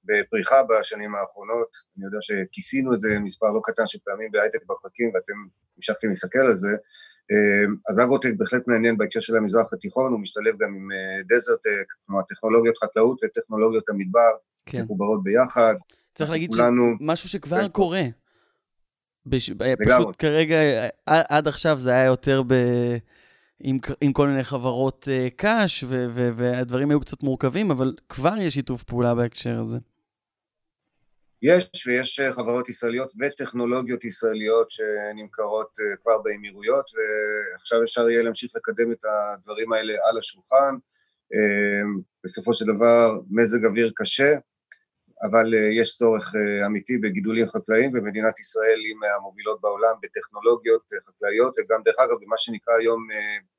[0.06, 1.70] בפריחה בשנים האחרונות.
[1.98, 5.34] אני יודע שכיסינו את זה מספר לא קטן של פעמים בהייטק בפרקים, ואתם
[5.78, 6.74] המשכתם להסתכל על זה.
[7.32, 10.88] Uh, אז אגרוטק בהחלט מעניין בהקשר של המזרח התיכון, הוא משתלב גם עם
[11.30, 14.32] דזרטק, כלומר טכנולוגיות חקלאות וטכנולוגיות המדבר,
[14.66, 14.82] כן.
[14.82, 15.74] מחוברות ביחד.
[16.16, 16.94] צריך להגיד כולנו...
[16.96, 17.68] שזה משהו שכבר כן.
[17.68, 18.02] קורה.
[19.26, 19.52] בש...
[19.86, 20.58] פשוט כרגע,
[21.06, 22.54] עד עכשיו זה היה יותר ב...
[23.60, 28.38] עם, עם כל מיני חברות uh, קאש, ו- ו- והדברים היו קצת מורכבים, אבל כבר
[28.38, 29.78] יש שיתוף פעולה בהקשר הזה.
[31.42, 36.86] יש, ויש חברות ישראליות וטכנולוגיות ישראליות שנמכרות כבר באמירויות,
[37.54, 40.76] ועכשיו אפשר יהיה להמשיך לקדם את הדברים האלה על השולחן.
[42.24, 44.30] בסופו של דבר, מזג אוויר קשה,
[45.24, 46.34] אבל יש צורך
[46.66, 52.74] אמיתי בגידולים חקלאיים, ומדינת ישראל היא מהמובילות בעולם בטכנולוגיות חקלאיות, וגם דרך אגב במה שנקרא
[52.80, 53.08] היום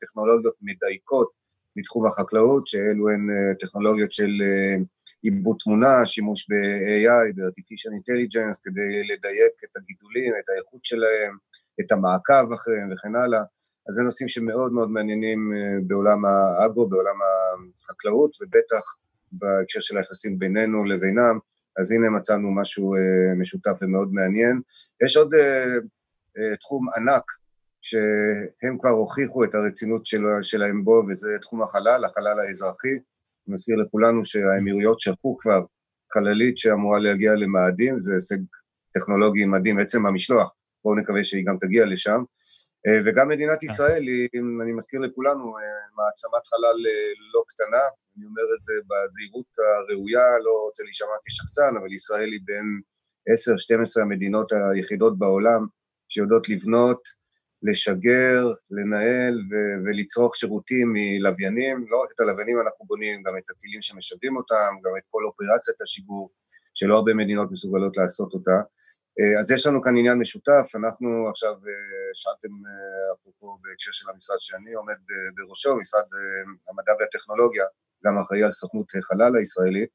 [0.00, 1.30] טכנולוגיות מדייקות
[1.76, 3.28] מתחום החקלאות, שאלו הן
[3.60, 4.30] טכנולוגיות של
[5.22, 11.36] עיבוד תמונה, שימוש ב-AI, ב-Artificial Intelligence, כדי לדייק את הגידולים, את האיכות שלהם,
[11.80, 13.42] את המעקב אחריהם וכן הלאה.
[13.88, 15.52] אז זה נושאים שמאוד מאוד מעניינים
[15.86, 17.18] בעולם האגרו, בעולם
[17.80, 18.84] החקלאות, ובטח
[19.32, 21.38] בהקשר של היחסים בינינו לבינם,
[21.80, 22.98] אז הנה מצאנו משהו uh,
[23.40, 24.60] משותף ומאוד מעניין.
[25.04, 27.24] יש עוד uh, uh, תחום ענק
[27.82, 32.88] שהם כבר הוכיחו את הרצינות של, שלהם בו, וזה תחום החלל, החלל האזרחי.
[32.88, 35.60] אני מזכיר לכולנו שהאמירויות שלחו כבר
[36.14, 38.38] חללית שאמורה להגיע למאדים, זה הישג
[38.94, 40.50] טכנולוגי מדהים, עצם המשלוח,
[40.84, 42.22] בואו נקווה שהיא גם תגיע לשם.
[43.06, 44.28] וגם מדינת ישראל היא,
[44.62, 45.44] אני מזכיר לכולנו,
[45.96, 46.78] מעצמת חלל
[47.34, 47.84] לא קטנה,
[48.16, 52.80] אני אומר את זה בזהירות הראויה, לא רוצה להישמע כשחצן, אבל ישראל היא בין
[53.98, 55.66] 10-12 המדינות היחידות בעולם
[56.08, 57.02] שיודעות לבנות,
[57.62, 63.82] לשגר, לנהל ו- ולצרוך שירותים מלוויינים, לא רק את הלוויינים אנחנו בונים, גם את הטילים
[63.82, 66.30] שמשגרים אותם, גם את כל אופרציית השיגור,
[66.74, 68.58] שלא הרבה מדינות מסוגלות לעשות אותה.
[69.40, 71.54] אז יש לנו כאן עניין משותף, אנחנו עכשיו,
[72.14, 72.54] שאלתם
[73.14, 74.94] אפרופו בהקשר של המשרד שאני עומד
[75.34, 76.04] בראשו, משרד
[76.68, 77.64] המדע והטכנולוגיה,
[78.06, 79.90] גם אחראי על סוכנות חלל הישראלית,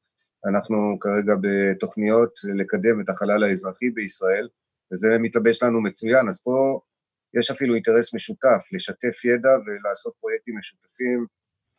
[0.48, 4.48] אנחנו כרגע בתוכניות לקדם את החלל האזרחי בישראל,
[4.92, 6.80] וזה מתלבש לנו מצוין, אז פה
[7.38, 11.26] יש אפילו אינטרס משותף, לשתף ידע ולעשות פרויקטים משותפים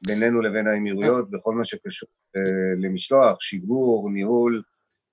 [0.06, 2.10] בינינו לבין האמירויות, בכל מה שקשור
[2.84, 4.64] למשלוח, שיגור, ניהול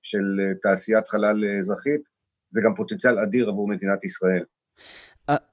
[0.03, 0.25] של
[0.63, 2.14] תעשיית חלל אזרחית,
[2.55, 4.45] זה גם פוטנציאל אדיר עבור מדינת ישראל.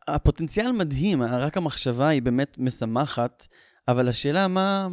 [0.07, 3.47] הפוטנציאל מדהים, רק המחשבה היא באמת משמחת,
[3.87, 4.87] אבל השאלה מה...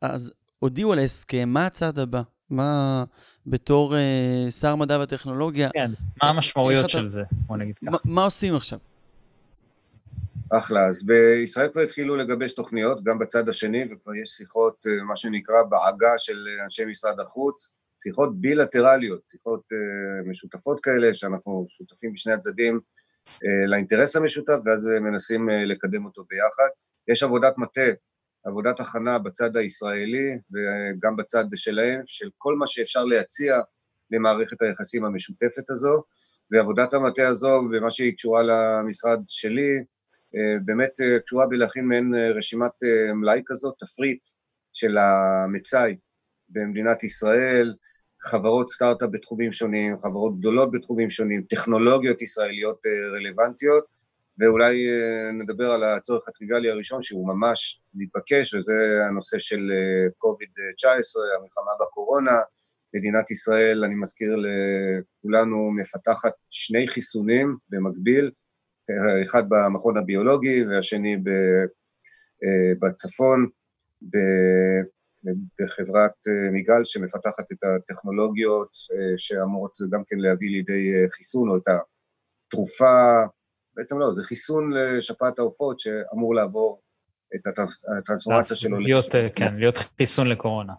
[0.00, 2.22] אז הודיעו על ההסכם, מה הצעד הבא?
[2.50, 3.04] מה...
[3.46, 5.70] בתור אה, שר מדע וטכנולוגיה.
[5.72, 5.90] כן,
[6.22, 7.22] מה המשמעויות של זה?
[7.32, 7.96] בוא נגיד ככה.
[8.04, 8.78] מה עושים עכשיו?
[10.50, 15.16] אחלה, אז בישראל כבר התחילו לגבש תוכניות, גם בצד השני, וכבר יש שיחות, אה, מה
[15.16, 22.32] שנקרא, בעגה של אנשי משרד החוץ, שיחות בילטרליות, שיחות uh, משותפות כאלה, שאנחנו שותפים בשני
[22.32, 22.80] הצדדים
[23.28, 23.30] uh,
[23.66, 26.68] לאינטרס המשותף, ואז מנסים uh, לקדם אותו ביחד.
[27.08, 27.90] יש עבודת מטה,
[28.44, 33.60] עבודת הכנה בצד הישראלי וגם בצד שלהם, של כל מה שאפשר להציע
[34.10, 36.02] למערכת היחסים המשותפת הזו,
[36.50, 39.84] ועבודת המטה הזו, ומה שהיא קשורה למשרד שלי,
[40.64, 40.90] באמת
[41.24, 42.72] קשורה בלהכין מעין רשימת
[43.14, 44.26] מלאי כזאת, תפריט
[44.72, 45.96] של המצאי
[46.48, 47.74] במדינת ישראל,
[48.24, 53.84] חברות סטארט-אפ בתחומים שונים, חברות גדולות בתחומים שונים, טכנולוגיות ישראליות אה, רלוונטיות,
[54.38, 58.74] ואולי אה, נדבר על הצורך הטריוויאלי הראשון שהוא ממש מתבקש, וזה
[59.08, 59.70] הנושא של
[60.18, 62.36] קוביד-19, אה, המלחמה בקורונה.
[62.94, 68.30] מדינת ישראל, אני מזכיר לכולנו, מפתחת שני חיסונים במקביל,
[69.26, 71.16] אחד במכון הביולוגי והשני
[72.80, 73.48] בצפון,
[75.60, 81.56] בחברת אה, מיגל שמפתחת את הטכנולוגיות אה, שאמורות גם כן להביא לידי אה, חיסון או
[81.56, 81.68] את
[82.48, 83.24] התרופה,
[83.74, 86.82] בעצם לא, זה חיסון לשפעת העופות שאמור לעבור
[87.34, 87.46] את
[87.98, 88.78] הטרנספורמציה שלו.
[88.78, 90.72] להיות, כן, להיות חיסון לקורונה.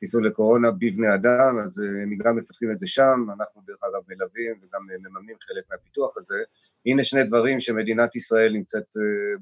[0.00, 4.54] חיסון לקורונה בבני אדם, אז הם גם מפתחים את זה שם, אנחנו דרך אגב מלווים
[4.62, 6.34] וגם מממנים חלק מהפיתוח הזה.
[6.86, 8.88] הנה שני דברים שמדינת ישראל נמצאת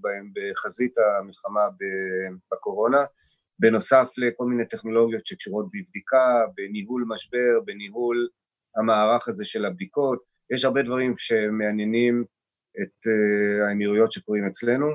[0.01, 1.61] בהם בחזית המלחמה
[2.53, 3.05] בקורונה.
[3.63, 8.29] בנוסף לכל מיני טכנולוגיות שקשורות בבדיקה, בניהול משבר, בניהול
[8.77, 10.19] המערך הזה של הבדיקות.
[10.55, 12.25] יש הרבה דברים שמעניינים
[12.83, 14.87] את uh, האמירויות שקורים אצלנו,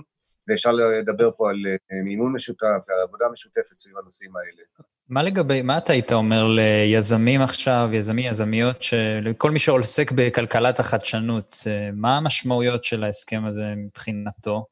[0.47, 4.63] ואפשר לדבר פה על uh, מימון משותף ועל עבודה משותפת סביב הנושאים האלה.
[5.09, 8.83] מה לגבי, מה אתה היית אומר ליזמים עכשיו, יזמי, יזמיות,
[9.21, 14.65] לכל מי שעוסק בכלכלת החדשנות, אה, מה המשמעויות של ההסכם הזה מבחינתו?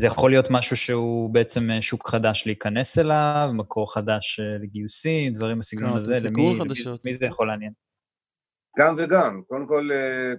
[0.00, 5.32] זה יכול להיות משהו שהוא בעצם אה, שוק חדש להיכנס אליו, מקור חדש אה, לגיוסים,
[5.32, 6.58] דברים בסגנון הזה, למי,
[7.04, 7.72] למי, זה יכול לעניין?
[8.78, 9.42] גם וגם.
[9.48, 10.32] קודם כל, אה,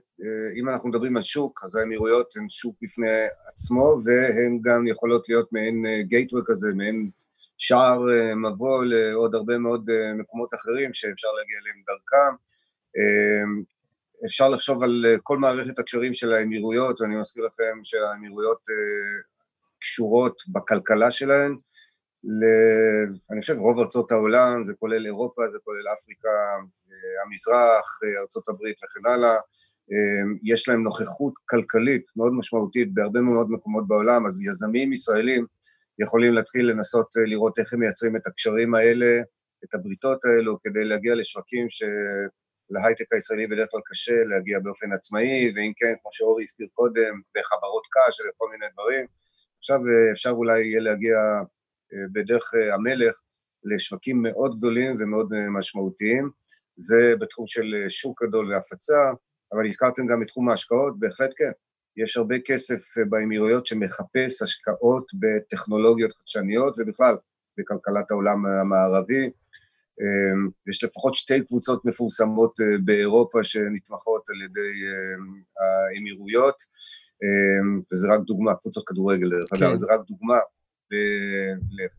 [0.60, 3.10] אם אנחנו מדברים על שוק, אז האמירויות הן שוק בפני
[3.52, 7.10] עצמו, והן גם יכולות להיות מעין גייטווי כזה, מעין
[7.58, 8.02] שער
[8.36, 9.86] מבוא לעוד הרבה מאוד
[10.20, 12.36] מקומות אחרים שאפשר להגיע אליהם דרכם.
[14.26, 18.60] אפשר לחשוב על כל מערכת הקשרים של האמירויות, ואני מזכיר לכם שהאמירויות
[19.80, 21.56] קשורות בכלכלה שלהן,
[22.24, 22.42] ל...
[23.32, 26.30] אני חושב רוב ארצות העולם, זה כולל אירופה, זה כולל אפריקה,
[26.90, 29.36] אה, המזרח, אה, ארצות הברית וכן הלאה,
[29.92, 35.46] אה, יש להם נוכחות כלכלית מאוד משמעותית בהרבה מאוד מקומות בעולם, אז יזמים ישראלים
[36.04, 39.22] יכולים להתחיל לנסות לראות איך הם מייצרים את הקשרים האלה,
[39.64, 45.72] את הבריתות האלו, כדי להגיע לשווקים שלהייטק הישראלי בדרך כלל קשה להגיע באופן עצמאי, ואם
[45.80, 49.06] כן, כמו שאורי הזכיר קודם, בחברות קש וכל מיני דברים,
[49.60, 51.16] עכשיו אה, אפשר אולי יהיה להגיע
[51.94, 53.20] אה, בדרך אה, המלך
[53.64, 56.30] לשווקים מאוד גדולים ומאוד משמעותיים.
[56.78, 59.12] זה בתחום של שוק גדול והפצה,
[59.54, 61.52] אבל הזכרתם גם את תחום ההשקעות, בהחלט כן.
[61.98, 67.16] יש הרבה כסף באמירויות שמחפש השקעות בטכנולוגיות חדשניות ובכלל
[67.58, 69.30] בכלכלת העולם המערבי.
[70.70, 72.54] יש לפחות שתי קבוצות מפורסמות
[72.86, 74.72] באירופה שנתמכות על ידי
[75.60, 76.56] האמירויות.
[77.24, 79.78] אמ, וזה רק דוגמה, קבוצות כדורגל דרך אגב, כן.
[79.78, 80.38] זה רק דוגמה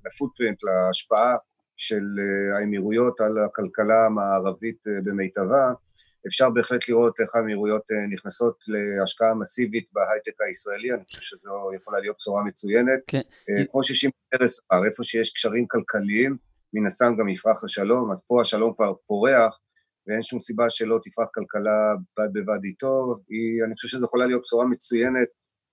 [0.05, 1.37] לפוטפרינט, להשפעה
[1.77, 5.73] של אה, האמירויות על הכלכלה המערבית אה, במיטבה.
[6.27, 12.01] אפשר בהחלט לראות איך האמירויות אה, נכנסות להשקעה מסיבית בהייטק הישראלי, אני חושב שזו יכולה
[12.01, 13.01] להיות בשורה מצוינת.
[13.07, 13.21] כן.
[13.71, 16.37] כמו ששימי פרס אמר, איפה שיש קשרים כלכליים,
[16.75, 19.61] מן הסתם גם יפרח השלום, אז פה השלום כבר פורח,
[20.11, 24.43] ואין שום סיבה שלא תפרח כלכלה בד בבד איתו, היא, אני חושב שזו יכולה להיות
[24.43, 25.29] בשורה מצוינת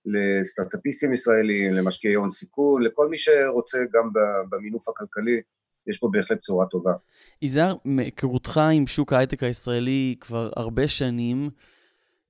[0.06, 4.10] לסטארט-אפיסטים ישראלים, למשקיעי הון סיכון, לכל מי שרוצה גם
[4.50, 5.40] במינוף הכלכלי,
[5.86, 6.92] יש פה בהחלט בשורה טובה.
[7.42, 11.50] יזהר, מהיכרותך עם שוק ההייטק הישראלי כבר הרבה שנים,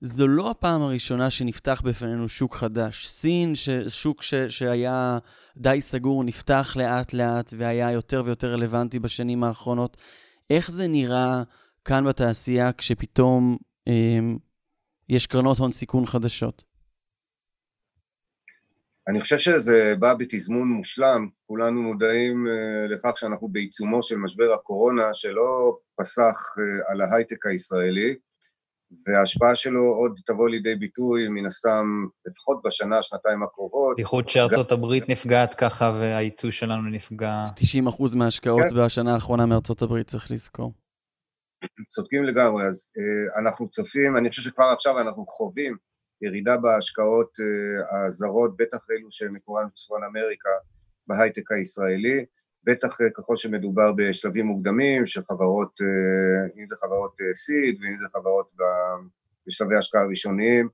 [0.01, 3.09] זו לא הפעם הראשונה שנפתח בפנינו שוק חדש.
[3.09, 3.71] סין, ש...
[3.89, 4.35] שוק ש...
[4.35, 5.19] שהיה
[5.57, 9.97] די סגור, נפתח לאט לאט והיה יותר ויותר רלוונטי בשנים האחרונות.
[10.51, 11.43] איך זה נראה
[11.85, 13.57] כאן בתעשייה כשפתאום
[13.89, 14.19] אה,
[15.09, 16.69] יש קרנות הון סיכון חדשות?
[19.09, 25.15] אני חושב שזה בא בתזמון מושלם, כולנו מודעים uh, לכך שאנחנו בעיצומו של משבר הקורונה
[25.15, 26.23] שלא פסח
[26.57, 28.15] uh, על ההייטק הישראלי
[29.07, 31.87] וההשפעה שלו עוד תבוא לידי ביטוי מן הסתם
[32.27, 33.97] לפחות בשנה, שנתיים הקרובות.
[33.97, 37.45] בייחוד שארצות הברית נפגעת ככה והייצוא שלנו נפגע.
[37.89, 38.85] 90% מההשקעות כן.
[38.85, 40.73] בשנה האחרונה מארצות הברית, צריך לזכור.
[41.89, 42.93] צודקים לגמרי, אז
[43.39, 45.77] אנחנו צופים, אני חושב שכבר עכשיו אנחנו חווים
[46.23, 47.33] ירידה בהשקעות
[48.07, 50.51] הזרות, בטח אלו שמקורן בצפון אמריקה,
[51.07, 52.25] בהייטק הישראלי,
[52.65, 55.81] בטח ככל שמדובר בשלבים מוקדמים של חברות,
[56.59, 58.51] אם זה חברות סיד ואם זה חברות
[59.47, 60.69] בשלבי השקעה ראשוניים.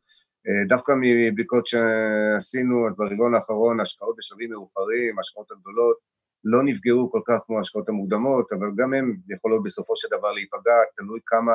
[0.68, 5.96] דווקא מבדיקות שעשינו, אז ברבעון האחרון השקעות בשלבים מאוחרים, ההשקעות הגדולות,
[6.44, 10.78] לא נפגעו כל כך כמו ההשקעות המוקדמות, אבל גם הן יכולות בסופו של דבר להיפגע,
[10.96, 11.52] תלוי כמה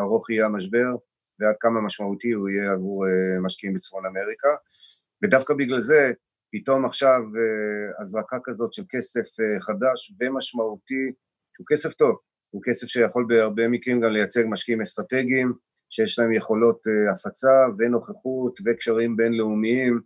[0.00, 0.88] ארוך יהיה המשבר
[1.40, 3.04] ועד כמה משמעותי הוא יהיה עבור
[3.46, 4.48] משקיעים בצפון אמריקה.
[5.24, 6.12] ודווקא בגלל זה,
[6.52, 7.20] פתאום עכשיו
[8.00, 9.26] הזרקה כזאת של כסף
[9.60, 11.04] חדש ומשמעותי,
[11.54, 12.16] שהוא כסף טוב,
[12.50, 15.52] הוא כסף שיכול בהרבה מקרים גם לייצג משקיעים אסטרטגיים,
[15.90, 16.80] שיש להם יכולות
[17.12, 20.00] הפצה ונוכחות וקשרים בינלאומיים,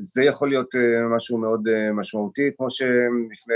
[0.00, 0.68] זה יכול להיות
[1.16, 3.54] משהו מאוד משמעותי, כמו שלפני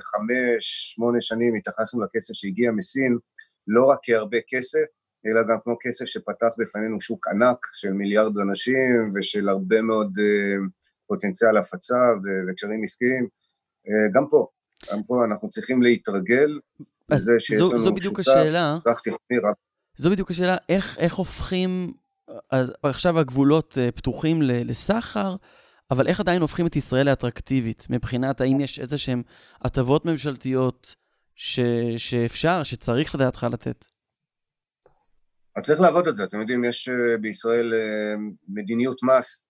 [0.00, 3.18] חמש, שמונה שנים התייחסנו לכסף שהגיע מסין,
[3.66, 4.84] לא רק כהרבה כסף,
[5.26, 10.12] אלא גם כמו כסף שפתח בפנינו שוק ענק של מיליארד אנשים ושל הרבה מאוד
[11.06, 11.96] פוטנציאל הפצה
[12.48, 13.26] וקשרים עסקיים,
[14.14, 14.46] גם פה,
[14.92, 16.58] גם פה אנחנו צריכים להתרגל
[17.08, 18.76] לזה שיש לנו זו בדיוק השאלה,
[19.96, 21.92] זו בדיוק השאלה, איך, איך הופכים,
[22.50, 25.36] אז עכשיו הגבולות פתוחים לסחר,
[25.90, 29.22] אבל איך עדיין הופכים את ישראל לאטרקטיבית, מבחינת האם יש איזה שהן
[29.60, 30.94] הטבות ממשלתיות
[31.34, 31.60] ש,
[31.96, 33.84] שאפשר, שצריך לדעתך לתת?
[35.56, 36.88] אז צריך לעבוד על זה, אתם יודעים, יש
[37.20, 37.72] בישראל
[38.48, 39.48] מדיניות מס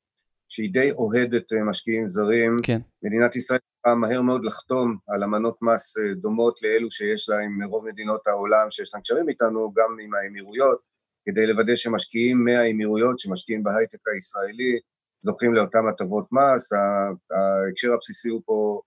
[0.49, 2.57] שהיא די אוהדת משקיעים זרים.
[2.63, 2.81] כן.
[3.03, 7.89] מדינת ישראל צריכה מהר מאוד לחתום על אמנות מס דומות לאלו שיש לה עם רוב
[7.89, 10.92] מדינות העולם שיש להם קשרים איתנו, גם עם האמירויות,
[11.27, 14.79] כדי לוודא שמשקיעים מהאמירויות, שמשקיעים בהייטק הישראלי,
[15.21, 16.73] זוכים לאותן הטבות מס.
[16.73, 18.81] ההקשר הבסיסי הוא פה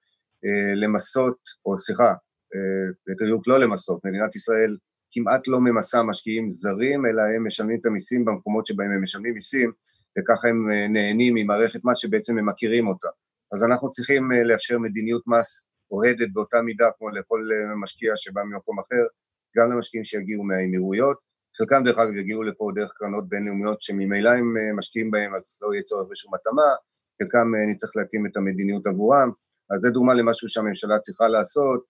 [0.75, 2.13] למסות, או סליחה,
[3.07, 4.77] בדיוק לא למסות, מדינת ישראל
[5.11, 9.71] כמעט לא ממסה משקיעים זרים, אלא הם משלמים את המיסים במקומות שבהם הם משלמים מיסים,
[10.19, 13.07] וככה הם נהנים ממערכת מס שבעצם הם מכירים אותה.
[13.53, 17.41] אז אנחנו צריכים לאפשר מדיניות מס אוהדת באותה מידה כמו לכל
[17.81, 19.03] משקיע שבא ממקום אחר,
[19.57, 21.17] גם למשקיעים שיגיעו מהאמירויות,
[21.57, 25.83] חלקם דרך אגב יגיעו לפה דרך קרנות בינלאומיות שממילא הם משקיעים בהם אז לא יהיה
[25.83, 26.69] צורך בשום התאמה,
[27.21, 29.31] חלקם נצטרך להתאים את המדיניות עבורם,
[29.73, 31.83] אז זה דוגמה למשהו שהממשלה צריכה לעשות,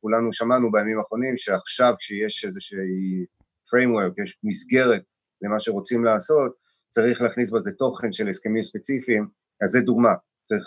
[0.00, 3.24] כולנו שמענו בימים האחרונים שעכשיו כשיש איזושהי
[3.70, 5.02] framework, יש מסגרת
[5.42, 6.52] למה שרוצים לעשות,
[6.88, 9.26] צריך להכניס בזה תוכן של הסכמים ספציפיים,
[9.62, 10.66] אז זה דוגמה, צריך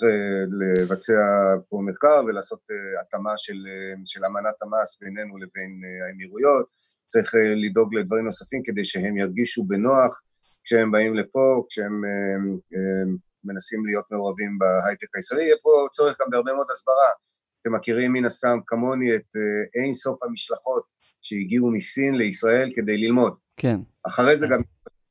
[0.60, 1.14] לבצע
[1.70, 2.60] פה מחקר ולעשות
[3.02, 3.58] התאמה של,
[4.06, 6.66] של אמנת המס בינינו לבין האמירויות,
[7.14, 10.22] צריך לדאוג לדברים נוספים כדי שהם ירגישו בנוח
[10.64, 12.02] כשהם באים לפה, כשהם
[13.44, 17.10] מנסים להיות מעורבים בהייטק הישראלי, יהיה פה צורך גם בהרבה מאוד הסברה,
[17.62, 19.30] אתם מכירים מן הסתם כמוני את
[19.76, 20.84] אין סוף המשלחות
[21.22, 23.34] שהגיעו מסין לישראל כדי ללמוד.
[23.58, 23.78] כן.
[24.08, 24.60] אחרי זה גם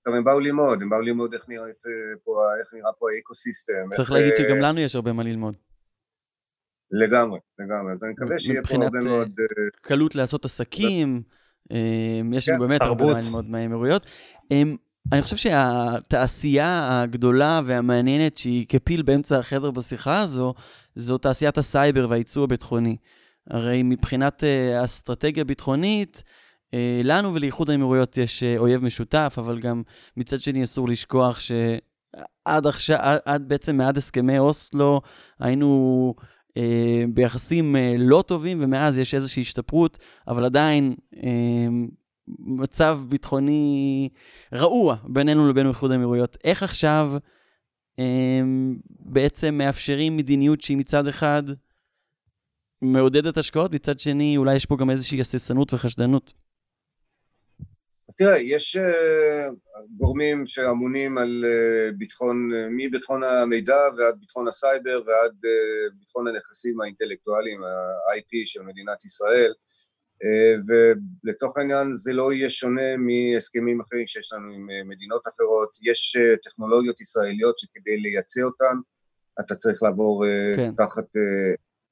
[0.08, 1.82] גם הם באו ללמוד, הם באו ללמוד איך, נראית
[2.24, 3.88] פה, איך נראה פה האקוסיסטם.
[3.96, 5.54] צריך להגיד שגם לנו יש הרבה מה ללמוד.
[6.90, 9.28] לגמרי, לגמרי, אז אני מקווה שיהיה פה הרבה מאוד...
[9.28, 11.22] מבחינת קלות לעשות עסקים,
[12.32, 14.06] יש לנו באמת הרבה מה ללמוד מהאמירויות.
[15.12, 20.54] אני חושב שהתעשייה הגדולה והמעניינת שהיא כפיל באמצע החדר בשיחה הזו,
[20.96, 22.96] זו תעשיית הסייבר והייצוא הביטחוני.
[23.50, 24.44] הרי מבחינת
[24.84, 26.22] אסטרטגיה ביטחונית,
[27.04, 29.82] לנו ולאיחוד האמירויות יש אויב משותף, אבל גם
[30.16, 35.00] מצד שני אסור לשכוח שעד עכשיו, עד בעצם מעד הסכמי אוסלו,
[35.40, 36.24] היינו אה,
[37.14, 41.68] ביחסים אה, לא טובים, ומאז יש איזושהי השתפרות, אבל עדיין אה,
[42.38, 44.08] מצב ביטחוני
[44.54, 46.36] רעוע בינינו לבין איחוד האמירויות.
[46.44, 47.12] איך עכשיו
[47.98, 48.40] אה,
[49.00, 51.42] בעצם מאפשרים מדיניות שהיא מצד אחד
[52.82, 56.32] מעודדת השקעות, מצד שני אולי יש פה גם איזושהי הססנות וחשדנות?
[58.12, 58.76] אז תראה, יש
[59.96, 61.44] גורמים שאמונים על
[61.98, 65.32] ביטחון, מביטחון המידע ועד ביטחון הסייבר ועד
[65.98, 69.52] ביטחון הנכסים האינטלקטואליים, ה-IP של מדינת ישראל,
[71.24, 77.00] ולצורך העניין זה לא יהיה שונה מהסכמים אחרים שיש לנו עם מדינות אחרות, יש טכנולוגיות
[77.00, 78.76] ישראליות שכדי לייצא אותן
[79.40, 80.24] אתה צריך לעבור
[80.56, 80.74] כן.
[80.74, 81.06] תחת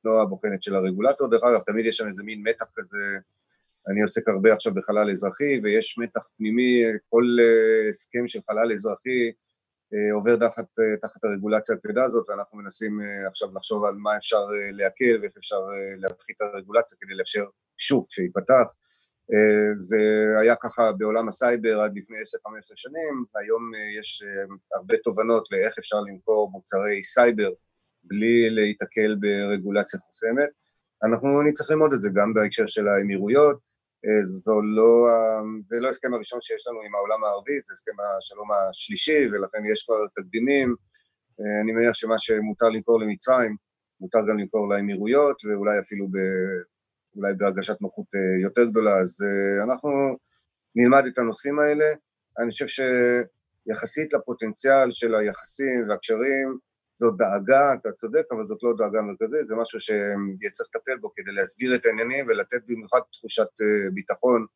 [0.02, 2.98] תנועה בוחנת של הרגולטור, דרך אגב תמיד יש שם איזה מין מתח כזה
[3.88, 7.24] אני עוסק הרבה עכשיו בחלל אזרחי ויש מתח פנימי, כל
[7.88, 9.32] הסכם של חלל אזרחי
[10.12, 10.64] עובר תחת,
[11.02, 15.60] תחת הרגולציה הכבדה הזאת ואנחנו מנסים עכשיו לחשוב על מה אפשר להקל ואיך אפשר
[15.98, 17.44] להפחית את הרגולציה כדי לאפשר
[17.78, 18.68] שוק שיפתח.
[19.74, 19.98] זה
[20.40, 22.22] היה ככה בעולם הסייבר עד לפני 10-15
[22.76, 24.24] שנים, היום יש
[24.76, 27.50] הרבה תובנות לאיך אפשר למכור מוצרי סייבר
[28.04, 30.48] בלי להיתקל ברגולציה חוסמת.
[31.04, 33.69] אנחנו נצטרך ללמוד את זה גם בהקשר של האמירויות, אה,
[34.22, 34.92] זו לא,
[35.66, 39.84] זה לא ההסכם הראשון שיש לנו עם העולם הערבי, זה הסכם השלום השלישי ולכן יש
[39.84, 40.68] כבר תקדימים.
[41.40, 43.56] אה, אני מניח שמה שמותר למכור למצרים,
[44.00, 46.16] מותר גם למכור לאמירויות ואולי אפילו ב,
[47.16, 49.10] אולי בהרגשת נוחות אה, יותר גדולה, אז
[49.64, 49.90] אנחנו
[50.76, 51.88] נלמד את הנושאים האלה.
[52.38, 56.58] אני חושב שיחסית לפוטנציאל של היחסים והקשרים,
[57.00, 61.32] זאת דאגה, אתה צודק, אבל זאת לא דאגה מרכזית, זה משהו שצריך לטפל בו כדי
[61.32, 64.46] להסדיר את העניינים ולתת במיוחד תחושת אה, ביטחון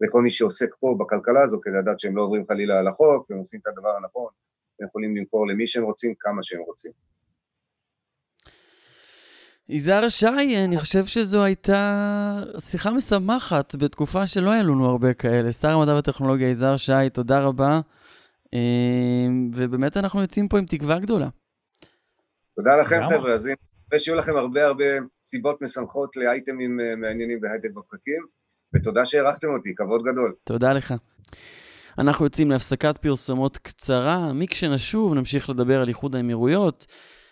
[0.00, 3.38] לכל מי שעוסק פה בכלכלה הזו, כדי לדעת שהם לא עוברים חלילה על החוק, והם
[3.38, 4.30] עושים את הדבר הנכון,
[4.80, 6.92] הם יכולים למכור למי שהם רוצים, כמה שהם רוצים.
[9.68, 15.52] יזהר שי, אני חושב שזו הייתה שיחה משמחת בתקופה שלא היה לנו הרבה כאלה.
[15.52, 17.80] שר המדע והטכנולוגיה יזהר שי, תודה רבה.
[18.54, 21.28] אה, ובאמת אנחנו יוצאים פה עם תקווה גדולה.
[22.56, 24.84] תודה לכם חבר'ה, אז אני מקווה שיהיו לכם הרבה הרבה
[25.22, 28.22] סיבות משמחות לאייטמים אה, מעניינים בהייטק בפרקים,
[28.74, 30.34] ותודה שהערכתם אותי, כבוד גדול.
[30.44, 30.94] תודה לך.
[31.98, 36.86] אנחנו יוצאים להפסקת פרסומות קצרה, מכשנשוב נמשיך לדבר על איחוד האמירויות.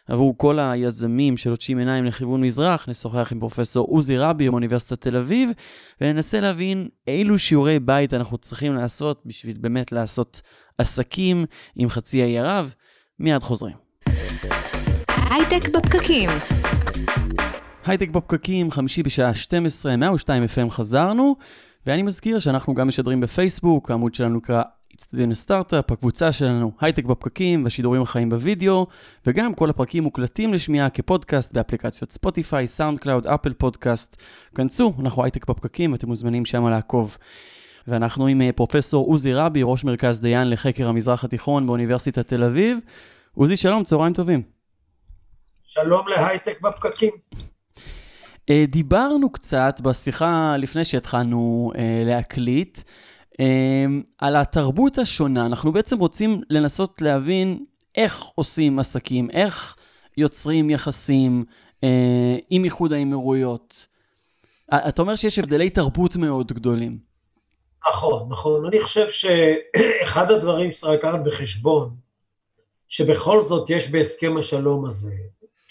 [0.09, 5.51] עבור כל היזמים שלוטשים עיניים לכיוון מזרח, נשוחח עם פרופסור עוזי רבי מאוניברסיטת תל אביב,
[6.01, 10.41] וננסה להבין אילו שיעורי בית אנחנו צריכים לעשות בשביל באמת לעשות
[10.79, 11.45] עסקים
[11.77, 12.75] עם חצי האי ערב.
[13.19, 13.92] מיד חוזרים.
[15.33, 16.31] הייטק בפקקים.
[17.85, 21.37] הייטק בפקקים, חמישי בשעה 12, 102 FM חזרנו,
[21.87, 24.63] ואני מזכיר שאנחנו גם משדרים בפייסבוק, העמוד שלנו נקרא
[24.95, 28.87] אצטדיון הסטארט-אפ, הקבוצה שלנו הייטק בפקקים והשידורים החיים בווידאו,
[29.27, 34.17] וגם כל הפרקים מוקלטים לשמיעה כפודקאסט באפליקציות ספוטיפיי, סאונד קלאוד, אפל פודקאסט.
[34.55, 37.17] כנסו, אנחנו הייטק בפקקים ואתם מוזמנים שם לעקוב.
[37.89, 42.79] ואנחנו עם אה, פרופסור עוזי רבי, ראש מרכז דיין לחקר המזרח התיכון באוניברסיטת תל אביב.
[43.35, 44.52] עוזי, שלום, צהריים טובים.
[45.75, 47.11] שלום להייטק בפקקים.
[48.51, 52.79] אה, דיברנו קצת בשיחה לפני שהתחלנו אה, להקליט
[53.41, 53.85] אה,
[54.19, 55.47] על התרבות השונה.
[55.47, 59.77] אנחנו בעצם רוצים לנסות להבין איך עושים עסקים, איך
[60.17, 61.45] יוצרים יחסים
[62.51, 63.87] עם איחוד האמירויות.
[64.75, 66.99] אתה אומר שיש הבדלי תרבות מאוד גדולים.
[67.89, 68.67] נכון, נכון.
[68.67, 71.97] אני חושב שאחד הדברים שצריך לקחת בחשבון,
[72.89, 75.13] שבכל זאת יש בהסכם השלום הזה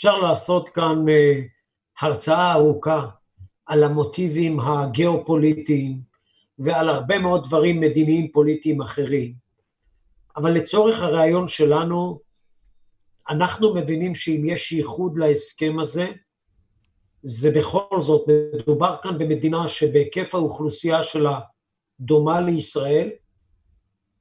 [0.02, 1.42] אפשר לעשות כאן אה,
[2.02, 3.08] הרצאה ארוכה
[3.66, 6.02] על המוטיבים הגיאופוליטיים
[6.60, 9.34] ועל הרבה מאוד דברים מדיניים פוליטיים אחרים,
[10.38, 12.20] אבל לצורך הרעיון שלנו,
[13.30, 16.08] אנחנו מבינים שאם יש ייחוד להסכם הזה,
[17.24, 21.40] זה בכל זאת, מדובר כאן במדינה שבהיקף האוכלוסייה שלה
[22.00, 23.10] דומה לישראל,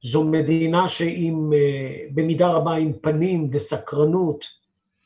[0.03, 4.60] זו מדינה שעם, אה, במידה רבה עם פנים וסקרנות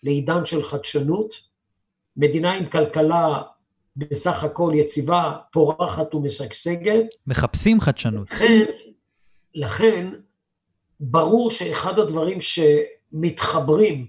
[0.05, 1.33] לעידן של חדשנות,
[2.17, 3.41] מדינה עם כלכלה
[3.95, 7.05] בסך הכל יציבה, פורחת ומשגשגת.
[7.27, 8.31] מחפשים חדשנות.
[8.31, 8.65] לכן,
[9.55, 10.13] לכן,
[10.99, 14.07] ברור שאחד הדברים שמתחברים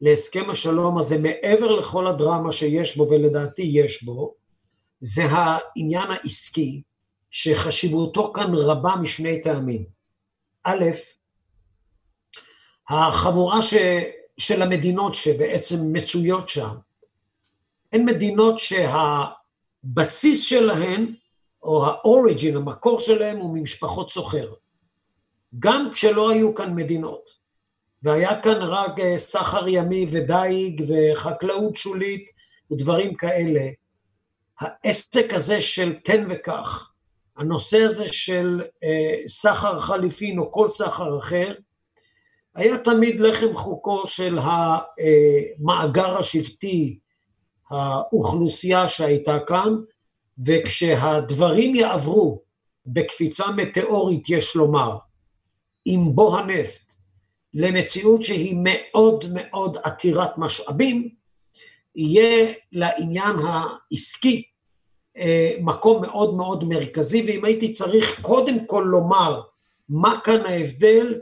[0.00, 4.34] להסכם השלום הזה, מעבר לכל הדרמה שיש בו, ולדעתי יש בו,
[5.00, 6.82] זה העניין העסקי,
[7.30, 9.84] שחשיבותו כאן רבה משני טעמים.
[10.64, 10.84] א',
[12.88, 13.74] החבורה ש...
[14.38, 16.74] של המדינות שבעצם מצויות שם,
[17.92, 21.14] הן מדינות שהבסיס שלהן,
[21.62, 24.52] או האוריג'ין, המקור שלהן, הוא ממשפחות סוחר.
[25.58, 27.30] גם כשלא היו כאן מדינות,
[28.02, 32.30] והיה כאן רק אה, סחר ימי ודייג וחקלאות שולית
[32.70, 33.60] ודברים כאלה,
[34.60, 36.92] העסק הזה של תן וקח,
[37.36, 41.54] הנושא הזה של אה, סחר חליפין או כל סחר אחר,
[42.54, 46.98] היה תמיד לחם חוקו של המאגר השבטי,
[47.70, 49.74] האוכלוסייה שהייתה כאן,
[50.46, 52.42] וכשהדברים יעברו
[52.86, 54.96] בקפיצה מטאורית, יש לומר,
[55.84, 56.94] עם בוא הנפט,
[57.54, 61.08] למציאות שהיא מאוד מאוד עתירת משאבים,
[61.96, 64.42] יהיה לעניין העסקי
[65.16, 69.40] אה, מקום מאוד מאוד מרכזי, ואם הייתי צריך קודם כל לומר
[69.88, 71.14] מה כאן ההבדל,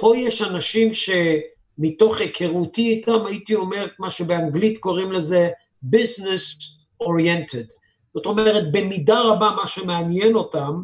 [0.00, 5.48] פה יש אנשים שמתוך היכרותי איתם, הייתי אומר מה שבאנגלית קוראים לזה
[5.94, 6.62] business
[7.02, 7.74] oriented.
[8.14, 10.82] זאת אומרת, במידה רבה מה שמעניין אותם,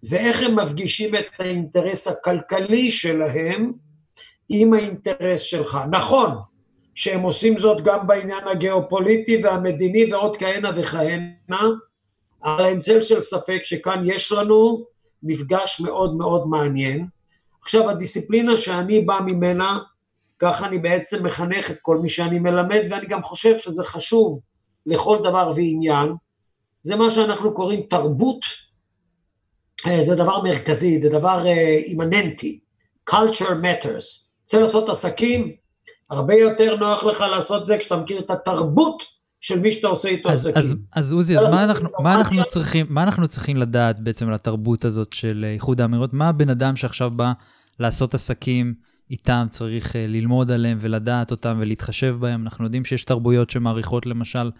[0.00, 3.72] זה איך הם מפגישים את האינטרס הכלכלי שלהם
[4.48, 5.78] עם האינטרס שלך.
[5.90, 6.30] נכון
[6.94, 11.68] שהם עושים זאת גם בעניין הגיאופוליטי והמדיני ועוד כהנה וכהנה,
[12.44, 14.84] אבל אין צל של ספק שכאן יש לנו
[15.22, 17.19] מפגש מאוד מאוד מעניין.
[17.62, 19.78] עכשיו, הדיסציפלינה שאני בא ממנה,
[20.38, 24.40] ככה אני בעצם מחנך את כל מי שאני מלמד, ואני גם חושב שזה חשוב
[24.86, 26.12] לכל דבר ועניין,
[26.82, 28.44] זה מה שאנחנו קוראים תרבות,
[29.86, 31.46] אה, זה דבר מרכזי, זה דבר
[31.86, 32.60] אימננטי,
[33.10, 34.30] culture matters.
[34.42, 35.52] רוצה לעשות עסקים,
[36.10, 39.02] הרבה יותר נוח לך לעשות זה כשאתה מכיר את התרבות
[39.40, 40.62] של מי שאתה עושה איתו אז, עסקים.
[40.62, 44.34] אז, אז עוזי, אז מה אנחנו, מה, אנחנו צריכים, מה אנחנו צריכים לדעת בעצם על
[44.34, 46.12] התרבות הזאת של איחוד האמירות?
[46.14, 47.32] מה הבן אדם שעכשיו בא
[47.80, 48.74] לעשות עסקים
[49.10, 52.42] איתם צריך אה, ללמוד עליהם ולדעת אותם ולהתחשב בהם?
[52.42, 54.50] אנחנו יודעים שיש תרבויות שמעריכות למשל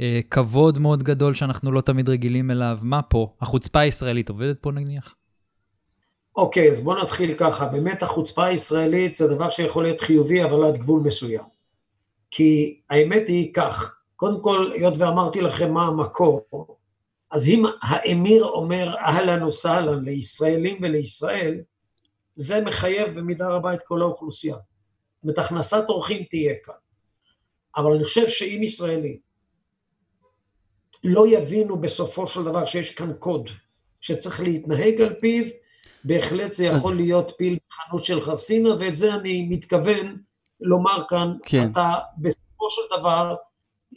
[0.00, 2.78] אה, כבוד מאוד גדול שאנחנו לא תמיד רגילים אליו.
[2.82, 3.34] מה פה?
[3.40, 5.14] החוצפה הישראלית עובדת פה נניח?
[6.36, 7.68] אוקיי, אז בואו נתחיל ככה.
[7.68, 11.44] באמת החוצפה הישראלית זה דבר שיכול להיות חיובי, אבל עד גבול מסוים.
[12.30, 16.40] כי האמת היא כך, קודם כל, היות ואמרתי לכם מה המקור,
[17.30, 21.60] אז אם האמיר אומר אהלן וסהלן לישראלים ולישראל,
[22.34, 24.54] זה מחייב במידה רבה את כל האוכלוסייה.
[24.54, 26.74] זאת אומרת, הכנסת אורחים תהיה כאן.
[27.76, 29.18] אבל אני חושב שאם ישראלים
[31.04, 33.50] לא יבינו בסופו של דבר שיש כאן קוד
[34.00, 35.44] שצריך להתנהג על פיו,
[36.04, 37.00] בהחלט זה יכול אז...
[37.00, 40.16] להיות פיל בחנות של חרסינה, ואת זה אני מתכוון
[40.60, 41.32] לומר כאן.
[41.44, 41.70] כן.
[41.72, 43.34] אתה בסופו של דבר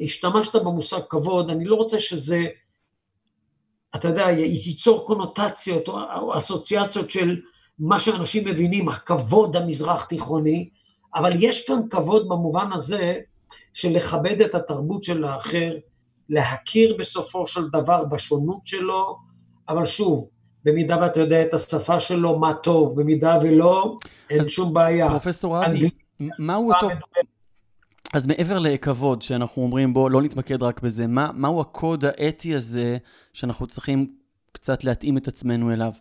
[0.01, 2.45] השתמשת במושג כבוד, אני לא רוצה שזה,
[3.95, 7.41] אתה יודע, ייצור קונוטציות או אסוציאציות של
[7.79, 10.69] מה שאנשים מבינים, הכבוד המזרח תיכוני,
[11.15, 13.19] אבל יש כאן כבוד במובן הזה
[13.73, 15.73] של לכבד את התרבות של האחר,
[16.29, 19.17] להכיר בסופו של דבר בשונות שלו,
[19.69, 20.29] אבל שוב,
[20.63, 23.97] במידה ואתה יודע את השפה שלו, מה טוב, במידה ולא,
[24.29, 25.09] אין שום בעיה.
[25.09, 25.89] פרופסור אבי,
[26.39, 26.89] מהו אותו...
[28.13, 32.97] אז מעבר לכבוד, שאנחנו אומרים בוא לא נתמקד רק בזה, מה, מהו הקוד האתי הזה
[33.33, 34.15] שאנחנו צריכים
[34.51, 35.91] קצת להתאים את עצמנו אליו?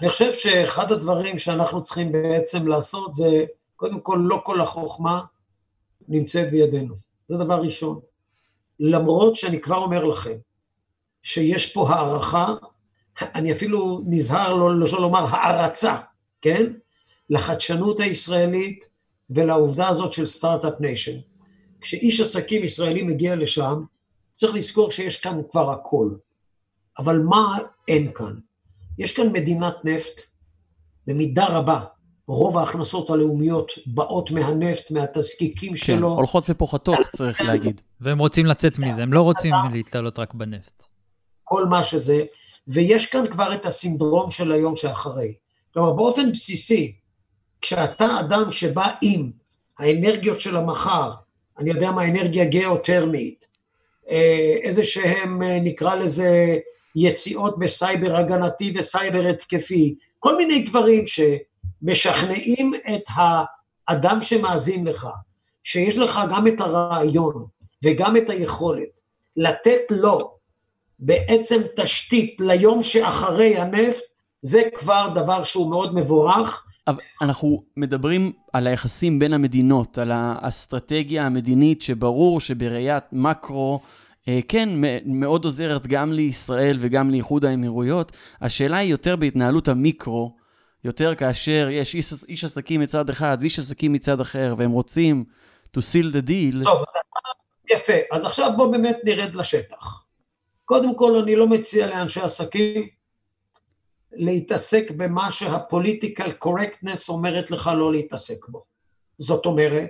[0.00, 3.44] אני חושב שאחד הדברים שאנחנו צריכים בעצם לעשות זה,
[3.76, 5.22] קודם כל, לא כל החוכמה
[6.08, 6.94] נמצאת בידינו.
[7.28, 8.00] זה דבר ראשון.
[8.80, 10.36] למרות שאני כבר אומר לכם,
[11.22, 12.54] שיש פה הערכה,
[13.20, 15.96] אני אפילו נזהר לא, לא לומר הערצה,
[16.40, 16.72] כן?
[17.30, 18.88] לחדשנות הישראלית,
[19.30, 21.18] ולעובדה הזאת של סטארט-אפ nation.
[21.80, 23.82] כשאיש עסקים ישראלי מגיע לשם,
[24.34, 26.10] צריך לזכור שיש כאן כבר הכל.
[26.98, 27.58] אבל מה
[27.88, 28.34] אין כאן?
[28.98, 30.20] יש כאן מדינת נפט,
[31.06, 31.80] במידה רבה,
[32.28, 36.10] רוב ההכנסות הלאומיות באות מהנפט, מהתזקיקים כן, שלו.
[36.10, 37.80] כן, הולכות ופוחתות, צריך להגיד.
[38.00, 40.82] והם רוצים לצאת מזה, הם לא רוצים להתעלות רק בנפט.
[41.44, 42.24] כל מה שזה,
[42.68, 45.34] ויש כאן כבר את הסינדרום של היום שאחרי.
[45.74, 46.96] כלומר, באופן בסיסי,
[47.60, 49.30] כשאתה אדם שבא עם
[49.78, 51.10] האנרגיות של המחר,
[51.58, 53.46] אני יודע מה, אנרגיה גיאותרמית,
[54.10, 56.58] אה, איזה שהם, אה, נקרא לזה,
[56.96, 63.02] יציאות בסייבר הגנתי וסייבר התקפי, כל מיני דברים שמשכנעים את
[63.88, 65.08] האדם שמאזין לך,
[65.64, 67.46] שיש לך גם את הרעיון
[67.84, 68.88] וגם את היכולת
[69.36, 70.36] לתת לו
[70.98, 74.04] בעצם תשתית ליום שאחרי הנפט,
[74.42, 76.66] זה כבר דבר שהוא מאוד מבורך,
[77.22, 83.80] אנחנו מדברים על היחסים בין המדינות, על האסטרטגיה המדינית, שברור שבראיית מקרו,
[84.28, 84.68] אה, כן,
[85.04, 88.12] מאוד עוזרת גם לישראל וגם לאיחוד האמירויות.
[88.40, 90.36] השאלה היא יותר בהתנהלות המיקרו,
[90.84, 95.24] יותר כאשר יש איש, איש עסקים מצד אחד ואיש עסקים מצד אחר, והם רוצים
[95.76, 96.64] to seal the deal.
[96.64, 96.84] טוב,
[97.70, 97.92] יפה.
[98.12, 100.04] אז עכשיו בואו באמת נרד לשטח.
[100.64, 102.88] קודם כל, אני לא מציע לאנשי עסקים
[104.16, 108.64] להתעסק במה שהפוליטיקל קורקטנס אומרת לך לא להתעסק בו.
[109.18, 109.88] זאת אומרת,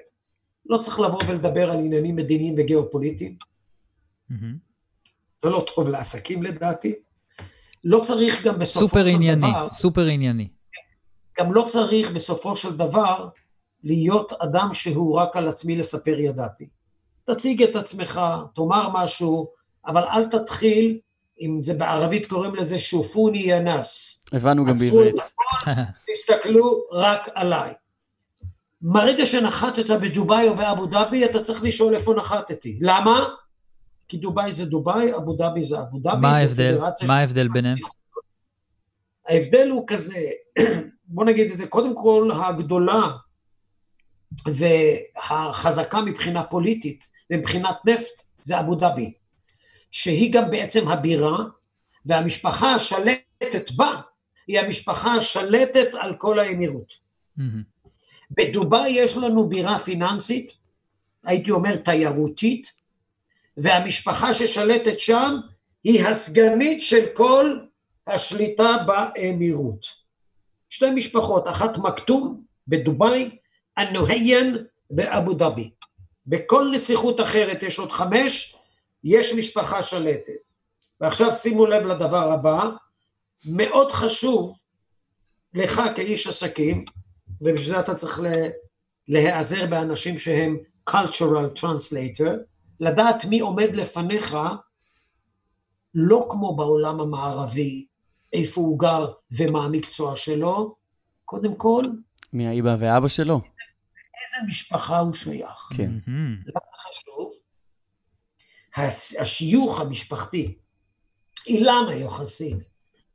[0.66, 3.37] לא צריך לבוא ולדבר על עניינים מדיניים וגיאופוליטיים.
[4.31, 4.35] Mm-hmm.
[5.39, 6.95] זה לא טוב לעסקים לדעתי.
[7.85, 9.68] לא צריך גם בסופו סופר של ענייני, דבר...
[9.70, 10.49] סופר ענייני.
[11.39, 13.29] גם לא צריך בסופו של דבר
[13.85, 16.68] להיות אדם שהוא רק על עצמי לספר ידעתי.
[17.24, 18.20] תציג את עצמך,
[18.55, 19.49] תאמר משהו,
[19.87, 20.99] אבל אל תתחיל
[21.41, 24.15] אם זה בערבית קוראים לזה שופוני ינס.
[24.33, 25.14] הבנו גם בעברית.
[26.12, 27.72] תסתכלו רק עליי.
[28.83, 32.79] מהרגע שנחתת בדובאי או באבו דאבי, אתה צריך לשאול איפה נחתתי.
[32.81, 33.24] למה?
[34.09, 36.20] כי דובאי זה דובאי, אבו דאבי זה אבו דאבי.
[36.20, 36.79] מה ההבדל?
[37.07, 37.77] מה ההבדל ביניהם?
[39.29, 40.18] ההבדל הוא כזה,
[41.05, 43.11] בוא נגיד את זה, קודם כל הגדולה
[44.47, 49.12] והחזקה מבחינה פוליטית ומבחינת נפט זה אבו דאבי.
[49.91, 51.37] שהיא גם בעצם הבירה,
[52.07, 54.01] והמשפחה השלטת בה
[54.47, 56.92] היא המשפחה השלטת על כל האמירות.
[57.38, 57.88] Mm-hmm.
[58.30, 60.53] בדובאי יש לנו בירה פיננסית,
[61.24, 62.72] הייתי אומר תיירותית,
[63.57, 65.36] והמשפחה ששלטת שם
[65.84, 67.59] היא הסגנית של כל
[68.07, 69.86] השליטה באמירות.
[70.68, 73.38] שתי משפחות, אחת מקטום בדובאי,
[73.76, 74.57] הנוהיין
[74.90, 75.70] באבו דאבי.
[76.26, 78.57] בכל נסיכות אחרת יש עוד חמש,
[79.05, 80.32] יש משפחה שלטת.
[81.01, 82.70] ועכשיו שימו לב לדבר הבא,
[83.45, 84.59] מאוד חשוב
[85.55, 86.84] לך כאיש עסקים,
[87.41, 88.20] ובשביל זה אתה צריך
[89.09, 90.57] להיעזר באנשים שהם
[90.91, 92.30] cultural translator,
[92.80, 94.37] לדעת מי עומד לפניך,
[95.95, 97.87] לא כמו בעולם המערבי,
[98.32, 100.76] איפה הוא גר ומה המקצוע שלו,
[101.24, 101.82] קודם כל...
[102.32, 103.34] מי האיבא ואבא שלו?
[103.34, 105.68] איזה משפחה הוא שייך.
[105.76, 105.91] כן.
[106.47, 107.32] למה זה חשוב?
[109.20, 110.59] השיוך המשפחתי,
[111.47, 112.59] אילם היוחסין,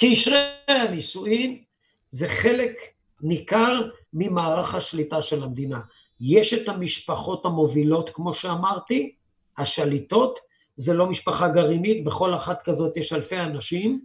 [0.03, 0.37] קשרי
[0.67, 1.63] הנישואין,
[2.11, 2.77] זה חלק
[3.21, 3.81] ניכר
[4.13, 5.79] ממערך השליטה של המדינה.
[6.21, 9.15] יש את המשפחות המובילות, כמו שאמרתי,
[9.57, 10.39] השליטות,
[10.75, 14.01] זה לא משפחה גרעינית, בכל אחת כזאת יש אלפי אנשים,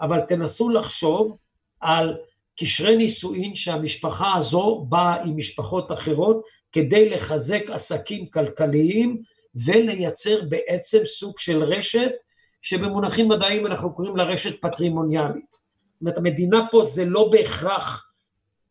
[0.00, 1.36] אבל תנסו לחשוב
[1.80, 2.16] על
[2.60, 6.42] קשרי נישואין שהמשפחה הזו באה עם משפחות אחרות
[6.72, 9.22] כדי לחזק עסקים כלכליים
[9.54, 12.12] ולייצר בעצם סוג של רשת
[12.62, 15.52] שבמונחים מדעיים אנחנו קוראים לה רשת פטרימוניאלית.
[15.52, 18.12] זאת אומרת, המדינה פה זה לא בהכרח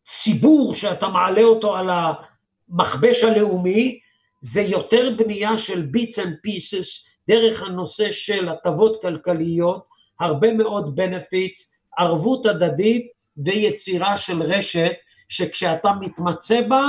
[0.04, 4.00] ציבור שאתה מעלה אותו על המכבש הלאומי,
[4.40, 9.86] זה יותר בנייה של bits and pieces דרך הנושא של הטבות כלכליות,
[10.20, 14.92] הרבה מאוד benefits, ערבות הדדית ויצירה של רשת
[15.28, 16.82] שכשאתה מתמצא בה,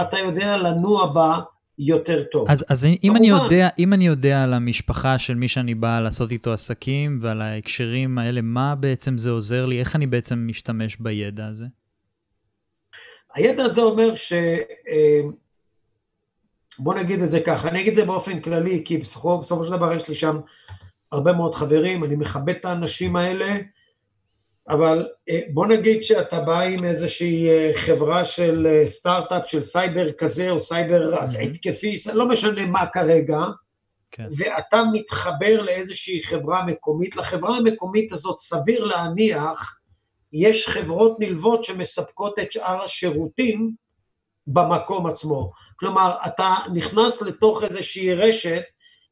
[0.00, 1.38] אתה יודע לנוע בה
[1.78, 2.50] יותר טוב.
[2.50, 6.32] אז, אז אם, אני יודע, אם אני יודע על המשפחה של מי שאני בא לעשות
[6.32, 9.80] איתו עסקים ועל ההקשרים האלה, מה בעצם זה עוזר לי?
[9.80, 11.64] איך אני בעצם משתמש בידע הזה?
[13.34, 14.32] הידע הזה אומר ש...
[14.88, 15.20] אה,
[16.78, 19.72] בוא נגיד את זה ככה, אני אגיד את זה באופן כללי, כי בסופו, בסופו של
[19.72, 20.36] דבר יש לי שם
[21.12, 23.56] הרבה מאוד חברים, אני מכבד את האנשים האלה,
[24.68, 30.12] אבל אה, בוא נגיד שאתה בא עם איזושהי אה, חברה של אה, סטארט-אפ, של סייבר
[30.12, 33.40] כזה או סייבר התקפי, לא משנה מה כרגע,
[34.10, 34.26] כן.
[34.36, 39.76] ואתה מתחבר לאיזושהי חברה מקומית, לחברה המקומית הזאת סביר להניח,
[40.32, 43.74] יש חברות נלוות שמספקות את שאר השירותים
[44.46, 45.52] במקום עצמו.
[45.76, 48.62] כלומר, אתה נכנס לתוך איזושהי רשת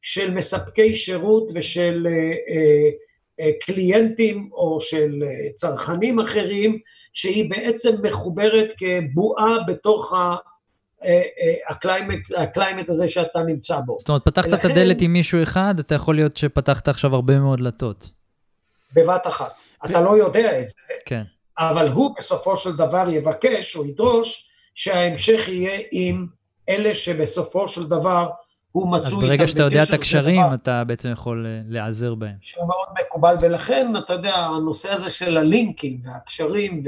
[0.01, 2.89] של מספקי שירות ושל אה, אה,
[3.61, 6.79] קליינטים או של אה, צרכנים אחרים,
[7.13, 10.35] שהיא בעצם מחוברת כבועה בתוך ה...
[11.05, 11.21] אה,
[11.69, 13.97] ה climate, ה climate הזה שאתה נמצא בו.
[13.99, 17.59] זאת אומרת, פתחת את הדלת עם מישהו אחד, אתה יכול להיות שפתחת עכשיו הרבה מאוד
[17.59, 18.09] דלתות.
[18.93, 19.63] בבת אחת.
[19.85, 20.75] אתה לא יודע את זה,
[21.05, 21.23] כן.
[21.57, 26.27] אבל הוא בסופו של דבר יבקש או ידרוש שההמשך יהיה עם
[26.69, 28.29] אלה שבסופו של דבר
[28.73, 29.17] הוא מצוי...
[29.17, 32.35] אז ברגע שאתה יודע את הקשרים, אתה בעצם יכול אה, להיעזר בהם.
[32.41, 36.81] שהוא מאוד מקובל, ולכן, אתה יודע, הנושא הזה של הלינקים והקשרים,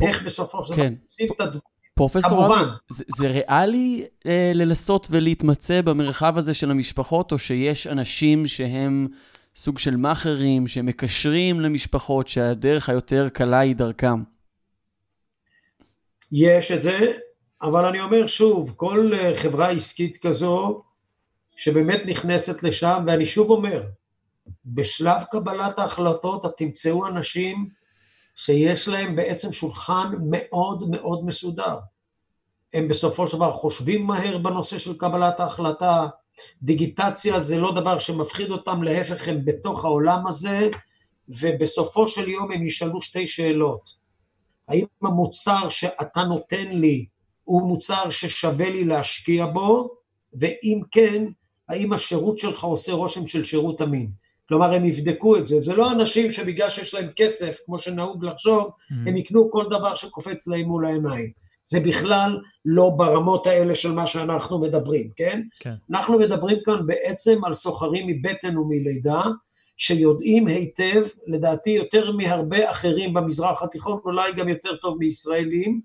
[0.00, 0.94] ואיך בסופו של דבר כן.
[1.06, 1.74] עושים את הדברים.
[1.94, 8.46] פרופסור אבי, זה, זה ריאלי אה, לנסות ולהתמצא במרחב הזה של המשפחות, או שיש אנשים
[8.46, 9.08] שהם
[9.56, 14.22] סוג של מאכערים, שמקשרים למשפחות, שהדרך היותר קלה היא דרכם?
[16.32, 16.98] יש את זה,
[17.62, 20.82] אבל אני אומר שוב, כל אה, חברה עסקית כזו,
[21.56, 23.82] שבאמת נכנסת לשם, ואני שוב אומר,
[24.64, 27.68] בשלב קבלת ההחלטות את תמצאו אנשים
[28.34, 31.78] שיש להם בעצם שולחן מאוד מאוד מסודר.
[32.74, 36.06] הם בסופו של דבר חושבים מהר בנושא של קבלת ההחלטה,
[36.62, 40.68] דיגיטציה זה לא דבר שמפחיד אותם, להפך הם בתוך העולם הזה,
[41.28, 44.04] ובסופו של יום הם ישאלו שתי שאלות.
[44.68, 47.06] האם המוצר שאתה נותן לי
[47.44, 49.90] הוא מוצר ששווה לי להשקיע בו,
[50.34, 51.24] ואם כן,
[51.68, 54.10] האם השירות שלך עושה רושם של שירות אמין.
[54.48, 55.60] כלומר, הם יבדקו את זה.
[55.60, 59.08] זה לא אנשים שבגלל שיש להם כסף, כמו שנהוג לחשוב, mm-hmm.
[59.08, 61.30] הם יקנו כל דבר שקופץ להם מול העיניים.
[61.64, 65.42] זה בכלל לא ברמות האלה של מה שאנחנו מדברים, כן?
[65.60, 65.74] כן.
[65.90, 69.22] אנחנו מדברים כאן בעצם על סוחרים מבטן ומלידה,
[69.76, 75.80] שיודעים היטב, לדעתי יותר מהרבה אחרים במזרח התיכון, אולי גם יותר טוב מישראלים,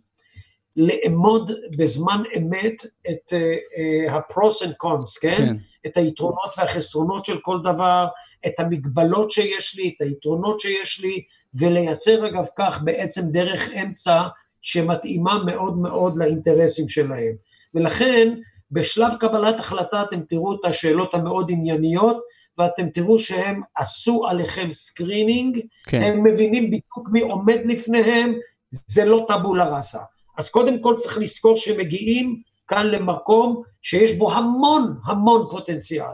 [0.76, 5.36] לאמוד בזמן אמת את uh, uh, ה-pros and cons, כן?
[5.38, 5.56] כן?
[5.86, 8.08] את היתרונות והחסרונות של כל דבר,
[8.48, 11.22] את המגבלות שיש לי, את היתרונות שיש לי,
[11.54, 14.22] ולייצר אגב כך בעצם דרך אמצע
[14.62, 17.36] שמתאימה מאוד מאוד לאינטרסים שלהם.
[17.74, 18.34] ולכן,
[18.72, 22.18] בשלב קבלת החלטה אתם תראו את השאלות המאוד ענייניות,
[22.58, 26.02] ואתם תראו שהם עשו עליכם screening, כן.
[26.02, 28.34] הם מבינים בדיוק מי עומד לפניהם,
[28.72, 30.00] זה לא tabula rasa.
[30.38, 36.14] אז קודם כל צריך לזכור שמגיעים כאן למקום שיש בו המון המון פוטנציאל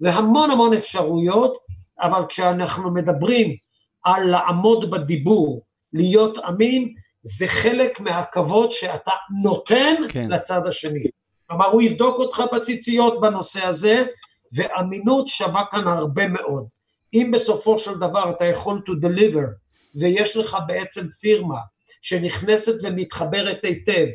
[0.00, 1.58] והמון המון אפשרויות,
[2.00, 3.56] אבל כשאנחנו מדברים
[4.04, 9.10] על לעמוד בדיבור, להיות אמין, זה חלק מהכבוד שאתה
[9.42, 10.30] נותן כן.
[10.30, 11.04] לצד השני.
[11.46, 14.04] כלומר, הוא יבדוק אותך בציציות בנושא הזה,
[14.52, 16.66] ואמינות שווה כאן הרבה מאוד.
[17.14, 19.48] אם בסופו של דבר אתה יכול to deliver,
[19.94, 21.60] ויש לך בעצם פירמה
[22.02, 24.06] שנכנסת ומתחברת היטב,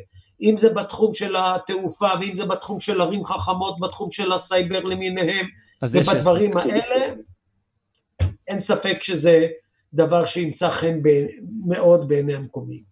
[0.42, 5.46] אם זה בתחום של התעופה, ואם זה בתחום של ערים חכמות, בתחום של הסייבר למיניהם,
[5.82, 7.14] ובדברים האלה,
[8.48, 9.46] אין ספק שזה
[9.94, 11.08] דבר שימצא חן ב...
[11.66, 12.82] מאוד בעיני המקומיים.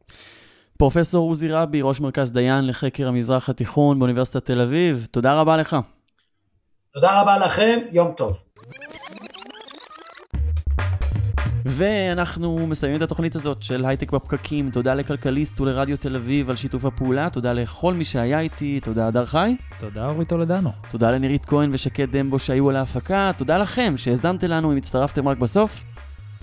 [0.78, 5.76] פרופסור עוזי רבי, ראש מרכז דיין לחקר המזרח התיכון באוניברסיטת תל אביב, תודה רבה לך.
[6.94, 8.42] תודה רבה לכם, יום טוב.
[11.70, 14.70] ואנחנו מסיימים את התוכנית הזאת של הייטק בפקקים.
[14.70, 19.24] תודה לכלכליסט ולרדיו תל אביב על שיתוף הפעולה, תודה לכל מי שהיה איתי, תודה הדר
[19.24, 19.56] חי.
[19.78, 20.70] תודה אורית טולדנו.
[20.90, 25.38] תודה לנירית כהן ושקד דמבו שהיו על ההפקה, תודה לכם שהאזנתם לנו אם הצטרפתם רק
[25.38, 25.82] בסוף.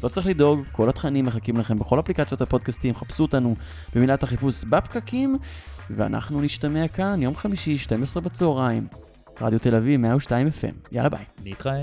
[0.04, 3.56] לא צריך לדאוג, כל התכנים מחכים לכם בכל אפליקציות הפודקאסטים, חפשו אותנו
[3.96, 5.38] במילת החיפוש בפקקים,
[5.90, 8.88] ואנחנו נשתמע כאן יום חמישי, 12 בצהריים,
[9.42, 10.92] רדיו תל אביב, 102 FM.
[10.92, 11.26] יאללה ביי.
[11.46, 11.82] נתראה.